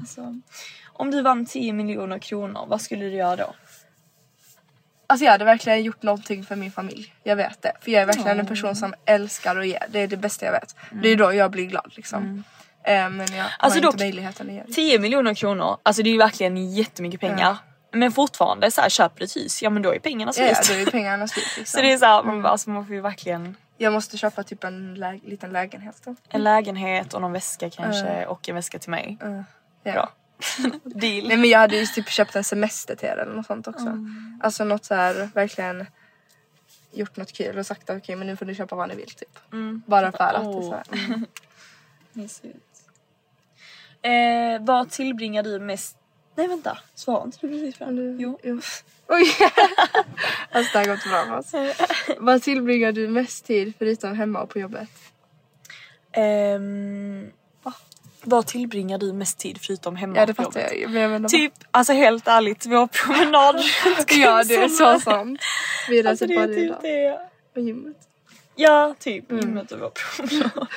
Alltså, 0.00 0.40
om 0.92 1.10
du 1.10 1.22
vann 1.22 1.46
10 1.46 1.72
miljoner 1.72 2.18
kronor, 2.18 2.64
vad 2.68 2.80
skulle 2.80 3.04
du 3.04 3.10
göra 3.14 3.36
då? 3.36 3.54
Alltså 5.06 5.24
jag 5.24 5.32
hade 5.32 5.44
verkligen 5.44 5.82
gjort 5.82 6.02
någonting 6.02 6.44
för 6.44 6.56
min 6.56 6.72
familj. 6.72 7.14
Jag 7.22 7.36
vet 7.36 7.62
det. 7.62 7.72
För 7.80 7.90
jag 7.90 8.02
är 8.02 8.06
verkligen 8.06 8.40
en 8.40 8.46
person 8.46 8.76
som 8.76 8.94
älskar 9.04 9.56
att 9.56 9.66
ge. 9.66 9.78
Det 9.88 9.98
är 10.00 10.08
det 10.08 10.16
bästa 10.16 10.44
jag 10.46 10.52
vet. 10.52 10.76
Det 11.02 11.08
är 11.08 11.16
då 11.16 11.32
jag 11.34 11.50
blir 11.50 11.64
glad 11.66 11.92
liksom. 11.96 12.44
Eh, 12.84 13.10
men 13.10 13.18
jag 13.34 13.46
Alltså 13.58 13.78
har 13.78 13.82
dock- 13.82 13.94
inte 13.94 14.04
möjligheten 14.04 14.48
att 14.48 14.54
göra 14.54 14.64
det. 14.66 14.72
10 14.72 14.98
miljoner 14.98 15.34
kronor, 15.34 15.76
alltså 15.82 16.02
det 16.02 16.08
är 16.08 16.12
ju 16.12 16.18
verkligen 16.18 16.72
jättemycket 16.72 17.20
pengar. 17.20 17.56
Men 17.92 18.12
fortfarande 18.12 18.70
så 18.70 18.80
här, 18.80 18.88
köper 18.88 19.18
du 19.18 19.24
ett 19.24 19.36
hus, 19.36 19.62
ja 19.62 19.70
men 19.70 19.82
då 19.82 19.94
är 19.94 19.98
pengarna 19.98 20.32
Ja, 20.36 20.44
ja, 20.44 20.54
slut. 20.54 20.78
då 20.78 20.88
är 20.88 20.90
pengarna 20.90 21.28
slut 21.28 21.44
liksom. 21.58 21.78
så 21.78 21.82
det 21.82 21.92
är 21.92 21.98
så 21.98 22.04
här, 22.06 22.22
man, 22.22 22.42
bara, 22.42 22.48
alltså, 22.52 22.70
man 22.70 22.86
får 22.86 22.94
ju 22.94 23.00
verkligen 23.00 23.56
Jag 23.78 23.92
måste 23.92 24.18
köpa 24.18 24.42
typ 24.42 24.64
en 24.64 24.94
lä- 24.94 25.20
liten 25.24 25.50
lägenhet 25.50 25.96
då. 26.04 26.14
en 26.28 26.44
lägenhet 26.44 27.14
och 27.14 27.20
någon 27.20 27.32
väska 27.32 27.70
kanske 27.70 28.26
och 28.26 28.48
en 28.48 28.54
väska 28.54 28.78
till 28.78 28.90
mig. 28.90 29.18
Ja. 29.86 29.92
Bra. 29.92 30.12
Deal. 30.84 31.28
Nej 31.28 31.36
men 31.36 31.50
jag 31.50 31.58
hade 31.58 31.76
ju 31.76 31.86
typ 31.86 32.08
köpt 32.08 32.36
en 32.36 32.44
semester 32.44 32.96
till 32.96 33.08
er 33.08 33.16
eller 33.16 33.32
något 33.32 33.46
sånt 33.46 33.68
också. 33.68 34.06
Alltså 34.40 34.64
något 34.64 34.84
så 34.84 34.94
här 34.94 35.30
verkligen 35.34 35.86
gjort 36.92 37.16
något 37.16 37.32
kul 37.32 37.58
och 37.58 37.66
sagt 37.66 37.90
okej 37.90 38.16
men 38.16 38.26
nu 38.26 38.36
får 38.36 38.46
ni 38.46 38.54
köpa 38.54 38.76
vad 38.76 38.88
ni 38.88 38.94
vill 38.94 39.10
typ. 39.10 39.38
Bara 39.86 40.12
för 40.12 40.24
att 40.24 40.46
är 40.46 40.62
så. 40.62 40.82
Mm. 42.14 42.28
Eh, 44.02 44.66
vad 44.66 44.90
tillbringar 44.90 45.42
du 45.42 45.58
mest... 45.60 45.96
Nej 46.34 46.48
vänta, 46.48 46.78
svarade 46.94 47.26
inte 47.26 47.38
du 47.40 47.48
precis 47.48 47.78
på 47.78 47.84
den? 47.84 48.20
Jo. 48.20 48.38
jo. 48.42 48.60
Oj! 49.08 49.26
alltså 50.50 50.72
det 50.72 50.78
här 50.78 50.84
går 50.84 50.94
inte 50.94 51.08
bra 51.08 51.24
för 51.26 51.38
oss. 51.38 51.52
Vad 52.18 52.42
tillbringar 52.42 52.92
du 52.92 53.08
mest 53.08 53.46
tid 53.46 53.72
förutom 53.78 54.16
hemma 54.16 54.42
och 54.42 54.50
på 54.50 54.58
jobbet? 54.58 54.88
Ehm, 56.12 57.30
va? 58.26 58.36
Vad 58.36 58.46
tillbringar 58.46 58.98
du 58.98 59.12
mest 59.12 59.38
tid 59.38 59.58
förutom 59.62 59.96
hemma 59.96 60.16
Ja 60.16 60.26
det 60.26 60.34
fattar 60.34 60.60
jobbet? 60.60 60.80
jag. 60.80 60.90
Men 60.90 61.02
jag 61.02 61.10
menar 61.10 61.28
Typ, 61.28 61.52
alltså 61.70 61.92
helt 61.92 62.28
ärligt, 62.28 62.66
vår 62.66 62.86
promenad 62.86 63.56
Ja 64.10 64.44
det 64.44 64.54
är 64.54 64.68
så 64.68 65.00
sant. 65.00 65.40
Vi 65.88 65.98
reser 66.02 66.10
Alltså 66.10 66.26
det 66.26 66.34
är 66.34 66.46
typ 66.46 66.56
idag. 66.58 66.78
det. 66.82 67.20
På 67.54 67.60
gymmet. 67.60 67.96
Ja, 68.54 68.94
typ 68.98 69.30
Mm. 69.30 69.42
gymmet 69.44 69.72
och 69.72 69.78
vår 69.80 69.90
promenad. 69.90 70.66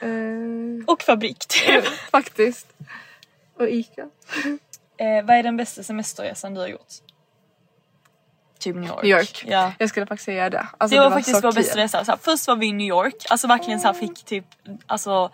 Eh, 0.00 0.84
Och 0.86 1.02
fabrik 1.02 1.46
typ. 1.48 1.84
faktiskt. 1.86 2.66
Och 3.58 3.68
Ica. 3.68 4.02
eh, 4.96 5.24
vad 5.24 5.36
är 5.36 5.42
den 5.42 5.56
bästa 5.56 5.82
semesterresan 5.82 6.54
du 6.54 6.60
har 6.60 6.68
gjort? 6.68 6.92
Typ 8.58 8.76
New 8.76 8.84
York. 8.88 9.02
New 9.02 9.10
York. 9.18 9.44
Ja. 9.48 9.72
Jag 9.78 9.88
skulle 9.88 10.06
faktiskt 10.06 10.24
säga 10.24 10.50
det. 10.50 10.66
Alltså, 10.78 10.96
Det 10.96 11.00
var, 11.02 11.10
faktiskt 11.10 11.36
så 11.36 11.42
vår 11.42 11.52
kul. 11.52 11.62
bästa 11.62 11.78
resa. 11.78 12.04
Såhär, 12.04 12.18
först 12.22 12.48
var 12.48 12.56
vi 12.56 12.66
i 12.66 12.72
New 12.72 12.86
York, 12.86 13.14
alltså 13.30 13.46
verkligen 13.46 13.80
såhär 13.80 13.94
fick 13.94 14.24
typ, 14.24 14.44
alltså 14.86 15.30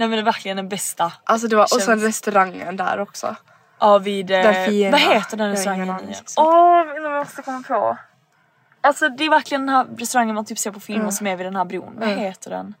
Nej 0.00 0.08
men 0.08 0.16
det 0.16 0.22
är 0.22 0.24
verkligen 0.24 0.56
den 0.56 0.68
bästa. 0.68 1.12
Alltså 1.24 1.48
det 1.48 1.56
var, 1.56 1.62
och 1.62 1.82
sen 1.82 2.00
restaurangen 2.00 2.76
där 2.76 3.00
också. 3.00 3.36
Ja 3.78 3.98
vid, 3.98 4.30
eh, 4.30 4.42
Den 4.42 4.66
fina. 4.66 4.90
vad 4.90 5.00
heter 5.00 5.36
den 5.36 5.50
restaurangen? 5.50 5.88
igen? 5.88 6.14
Åh, 6.36 6.84
jag 6.94 7.18
måste 7.18 7.42
komma 7.42 7.62
på. 7.68 7.98
Alltså 8.80 9.08
det 9.08 9.24
är 9.24 9.30
verkligen 9.30 9.66
den 9.66 9.74
här 9.74 9.86
restaurangen 9.98 10.34
man 10.34 10.44
typ 10.44 10.58
ser 10.58 10.70
på 10.70 10.80
filmer 10.80 11.10
som 11.10 11.26
är 11.26 11.36
vid 11.36 11.46
den 11.46 11.56
här 11.56 11.64
bron. 11.64 11.94
Vad 11.98 12.08
heter 12.08 12.50
den? 12.50 12.74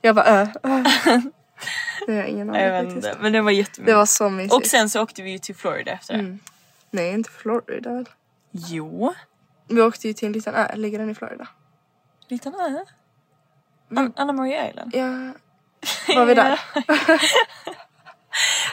Jag 0.00 0.14
bara 0.14 0.40
äh. 0.42 0.48
Det 2.06 2.16
har 2.16 2.22
ingen 2.22 2.50
aning 2.54 2.94
faktiskt. 2.94 3.20
men 3.20 3.32
den 3.32 3.44
var 3.44 3.52
jättemysig. 3.52 3.86
Det 3.86 3.94
var 3.94 4.06
så 4.06 4.28
mysigt. 4.28 4.54
Och 4.54 4.66
sen 4.66 4.90
så 4.90 5.02
åkte 5.02 5.22
vi 5.22 5.30
ju 5.30 5.38
till 5.38 5.54
Florida 5.56 5.92
efter 5.92 6.14
det. 6.14 6.20
Mm. 6.20 6.38
Nej 6.90 7.12
inte 7.12 7.30
Florida 7.30 7.90
väl? 7.92 8.08
Jo, 8.50 9.14
Vi 9.68 9.80
åkte 9.82 10.08
ju 10.08 10.14
till 10.14 10.26
en 10.26 10.32
liten 10.32 10.54
ö, 10.54 10.68
ligger 10.74 10.98
den 10.98 11.10
i 11.10 11.14
Florida? 11.14 11.48
liten 12.28 12.54
ö. 12.54 12.84
An- 13.96 14.12
Anna 14.16 14.32
Maria 14.32 14.70
Island. 14.70 14.94
Ja. 14.94 15.32
Var 16.08 16.26
vi 16.26 16.34
där? 16.34 16.60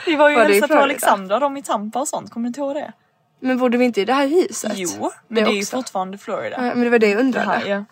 Vi 0.06 0.16
var 0.16 0.30
ju 0.30 0.36
och 0.36 0.42
det 0.42 0.54
hälsade 0.54 0.74
på? 0.74 0.80
Alexandra 0.80 1.40
de 1.40 1.58
i 1.58 1.64
Tampa 1.64 2.00
och 2.00 2.08
sånt, 2.08 2.32
kommer 2.32 2.44
du 2.44 2.48
inte 2.48 2.60
ihåg 2.60 2.76
det? 2.76 2.94
Men 3.40 3.58
bodde 3.58 3.78
vi 3.78 3.86
inte 3.86 4.02
i 4.02 4.06
det 4.06 4.14
här 4.14 4.28
huset? 4.28 4.72
Jo, 4.76 5.12
men 5.28 5.44
det, 5.44 5.50
är 5.50 5.54
ju 5.54 5.66
fortfarande 5.66 6.18
Florida. 6.18 6.56
Ja, 6.56 6.76
men 6.76 6.82
det 6.82 6.90
var 6.90 7.00
det 7.00 7.08
jag 7.08 7.18
det 7.18 7.22
undrade. 7.22 7.46
här, 7.46 7.66
ja. 7.66 7.86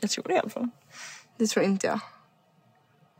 Jag 0.00 0.10
tror 0.10 0.24
det 0.28 0.34
i 0.34 0.38
alla 0.38 0.50
fall. 0.50 0.68
Det 1.36 1.46
tror 1.46 1.64
inte 1.64 1.86
jag. 1.86 2.00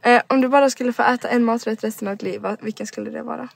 Eh, 0.02 0.22
om 0.26 0.40
du 0.40 0.48
bara 0.48 0.70
skulle 0.70 0.92
få 0.92 1.02
äta 1.02 1.28
en 1.28 1.44
maträtt 1.44 1.84
resten 1.84 2.08
av 2.08 2.16
ditt 2.16 2.22
liv, 2.22 2.46
vilken 2.60 2.86
skulle 2.86 3.10
det 3.10 3.22
vara? 3.22 3.48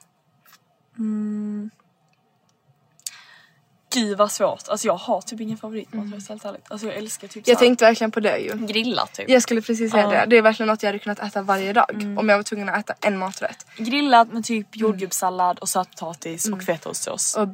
Gud 3.95 4.19
vad 4.19 4.33
svårt. 4.33 4.69
Alltså 4.69 4.87
jag 4.87 4.97
har 4.97 5.21
typ 5.21 5.41
ingen 5.41 5.57
favoritmat 5.57 6.29
helt 6.29 6.45
ärligt. 6.45 6.65
Alltså 6.69 6.87
jag 6.87 6.97
älskar 6.97 7.29
typ 7.29 7.49
Jag 7.49 7.59
tänkte 7.59 7.85
verkligen 7.85 8.11
på 8.11 8.21
det 8.21 8.39
ju. 8.39 8.67
grilla 8.67 9.07
typ. 9.07 9.31
Jag 9.31 9.43
skulle 9.43 9.63
precis 9.63 9.91
säga. 9.91 10.03
Mm. 10.03 10.15
det. 10.15 10.27
Det 10.27 10.37
är 10.37 10.43
verkligen 10.43 10.69
något 10.69 10.83
jag 10.83 10.89
hade 10.89 10.99
kunnat 10.99 11.19
äta 11.19 11.43
varje 11.43 11.73
dag. 11.73 12.17
Om 12.19 12.29
jag 12.29 12.37
var 12.37 12.43
tvungen 12.43 12.69
att 12.69 12.79
äta 12.79 13.09
en 13.09 13.19
maträtt. 13.19 13.67
Grillat 13.77 14.33
med 14.33 14.45
typ 14.45 14.77
jordgubbssallad 14.77 15.59
och 15.59 15.69
sötpotatis 15.69 16.49
och 16.49 16.63
fetaostsås. 16.63 17.37
Och 17.37 17.49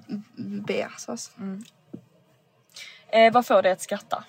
beasås. 0.66 1.30
Eh, 3.12 3.32
vad 3.32 3.46
får 3.46 3.62
dig 3.62 3.72
att 3.72 3.82
skratta? 3.82 4.24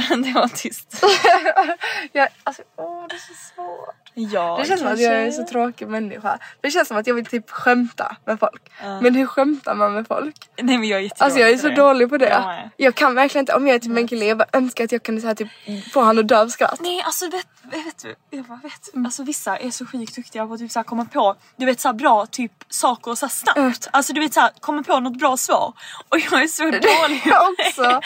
det 0.24 0.32
var 0.32 0.48
tyst. 0.48 1.04
Jag, 2.12 2.28
alltså, 2.44 2.62
åh 2.76 3.06
det 3.08 3.14
är 3.14 3.18
så 3.18 3.34
svårt. 3.54 4.09
Ja, 4.32 4.56
Det 4.60 4.68
känns 4.68 4.80
som 4.80 4.92
att 4.92 5.00
jag 5.00 5.12
är 5.14 5.26
en 5.26 5.32
så 5.32 5.44
tråkig 5.44 5.88
människa. 5.88 6.38
Det 6.60 6.70
känns 6.70 6.88
som 6.88 6.96
att 6.96 7.06
jag 7.06 7.14
vill 7.14 7.26
typ 7.26 7.50
skämta 7.50 8.16
med 8.24 8.40
folk. 8.40 8.70
Men 9.02 9.14
hur 9.14 9.26
skämtar 9.26 9.74
man 9.74 9.92
med 9.94 10.06
folk? 10.06 10.36
Nej 10.62 10.78
men 10.78 10.88
jag 10.88 11.02
är 11.04 11.10
Alltså 11.18 11.38
jag 11.38 11.50
är 11.50 11.56
så 11.58 11.68
det. 11.68 11.74
dålig 11.74 12.08
på 12.08 12.16
det. 12.18 12.28
Jag 12.28 12.46
med. 12.46 12.70
Jag 12.76 12.94
kan 12.94 13.14
verkligen 13.14 13.42
inte, 13.42 13.54
om 13.54 13.66
jag 13.66 13.74
är 13.74 13.78
typ 13.78 13.90
med 13.92 14.00
en 14.00 14.08
kille, 14.08 14.24
jag 14.24 14.38
bara 14.38 14.48
önskar 14.52 14.84
att 14.84 14.92
jag 14.92 15.02
kunde 15.02 15.20
så 15.20 15.26
här, 15.26 15.34
typ, 15.34 15.48
få 15.92 16.00
han 16.00 16.18
att 16.18 16.28
dö 16.28 16.40
av 16.40 16.48
skratt. 16.48 16.80
Nej 16.80 17.02
alltså 17.06 17.24
vet, 17.30 17.46
vet 17.62 18.02
du, 18.02 18.14
jag 18.36 18.44
bara 18.44 18.60
vet. 18.62 19.04
Alltså 19.06 19.22
vissa 19.22 19.56
är 19.56 19.70
så 19.70 19.86
sjukt 19.86 20.16
duktiga 20.16 20.46
på 20.46 20.52
att 20.54 20.60
typ 20.60 20.70
så 20.70 20.78
här 20.78 20.84
komma 20.84 21.04
på, 21.04 21.36
du 21.56 21.66
vet 21.66 21.80
så 21.80 21.88
här 21.88 21.92
bra 21.94 22.26
typ 22.26 22.52
saker 22.68 23.14
så 23.14 23.26
här 23.26 23.30
snabbt. 23.30 23.88
Alltså 23.90 24.12
du 24.12 24.20
vet 24.20 24.34
så 24.34 24.40
här, 24.40 24.50
komma 24.60 24.82
på 24.82 25.00
något 25.00 25.18
bra 25.18 25.36
svar. 25.36 25.72
Och 26.08 26.18
jag 26.18 26.42
är 26.42 26.46
så 26.46 26.62
dålig 26.64 26.82
på 26.82 27.28
Jag 27.28 27.54
det. 27.58 27.68
också. 27.68 28.00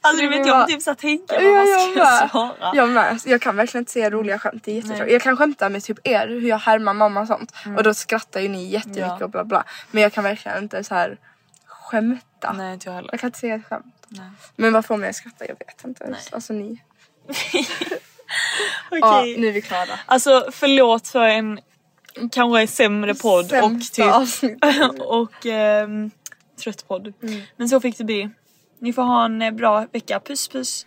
Alltså 0.00 0.22
du 0.22 0.30
det 0.30 0.38
vet 0.38 0.46
jag 0.46 0.56
bara- 0.56 0.66
typ 0.66 0.82
så 0.82 0.90
här 0.90 0.94
tänka 0.94 1.34
Ja, 1.42 1.48
vad 1.48 1.56
man 1.56 1.68
jag 1.68 1.80
ska 1.80 1.98
med. 2.04 2.30
svara. 2.30 2.70
Jag 2.74 2.88
med. 2.88 3.20
Jag 3.24 3.40
kan 3.40 3.56
verkligen 3.56 3.82
inte 3.82 3.92
säga 3.92 4.10
roliga 4.10 4.38
skämt. 4.38 4.62
Det 4.64 4.70
är 4.70 4.74
jättetråkigt. 4.74 5.12
Jag 5.12 5.22
kan 5.22 5.36
skämta 5.36 5.51
med 5.60 5.82
typ 5.84 5.98
er, 6.04 6.28
hur 6.28 6.48
jag 6.48 6.58
härmar 6.58 6.94
mamma 6.94 7.20
och 7.20 7.26
sånt. 7.26 7.52
Och 7.76 7.82
då 7.82 7.94
skrattar 7.94 8.40
ju 8.40 8.48
ni 8.48 8.64
jättemycket 8.64 9.02
Mm. 9.02 9.16
Ja. 9.18 9.24
och 9.24 9.30
bla 9.30 9.44
bla. 9.44 9.64
Men 9.90 10.02
jag 10.02 10.12
kan 10.12 10.24
verkligen 10.24 10.58
inte 10.62 10.84
så 10.84 10.94
här 10.94 11.18
skämta. 11.66 12.52
Nej 12.52 12.74
inte 12.74 12.88
jag 12.88 12.94
heller. 12.94 13.08
Jag 13.12 13.20
kan 13.20 13.28
inte 13.28 13.38
säga 13.38 13.54
ett 13.54 13.66
skämt. 13.68 14.06
Nej. 14.08 14.30
Men 14.56 14.72
vad 14.72 14.84
får 14.86 14.96
mig 14.96 15.08
att 15.08 15.16
skratta? 15.16 15.46
Jag 15.46 15.56
vet 15.66 15.84
inte 15.84 16.04
ens. 16.04 16.32
Alltså 16.32 16.52
ni. 16.52 16.82
Okej. 18.90 19.00
Ja, 19.00 19.24
nu 19.38 19.46
är 19.48 19.52
vi 19.52 19.62
klara. 19.62 19.98
Alltså 20.06 20.48
förlåt 20.52 21.08
för 21.08 21.24
en 21.28 21.60
kanske 22.32 22.66
sämre 22.66 23.14
podd 23.14 23.48
Sämsta 23.48 24.18
och 24.18 24.28
typ 24.28 24.58
och 25.00 25.46
ehm, 25.46 26.10
trött 26.62 26.88
podd. 26.88 27.12
Mm. 27.22 27.42
Men 27.56 27.68
så 27.68 27.80
fick 27.80 27.98
det 27.98 28.04
bli. 28.04 28.30
Ni 28.78 28.92
får 28.92 29.02
ha 29.02 29.24
en 29.24 29.42
eh, 29.42 29.50
bra 29.50 29.86
vecka. 29.92 30.20
Puss 30.20 30.48
puss. 30.48 30.86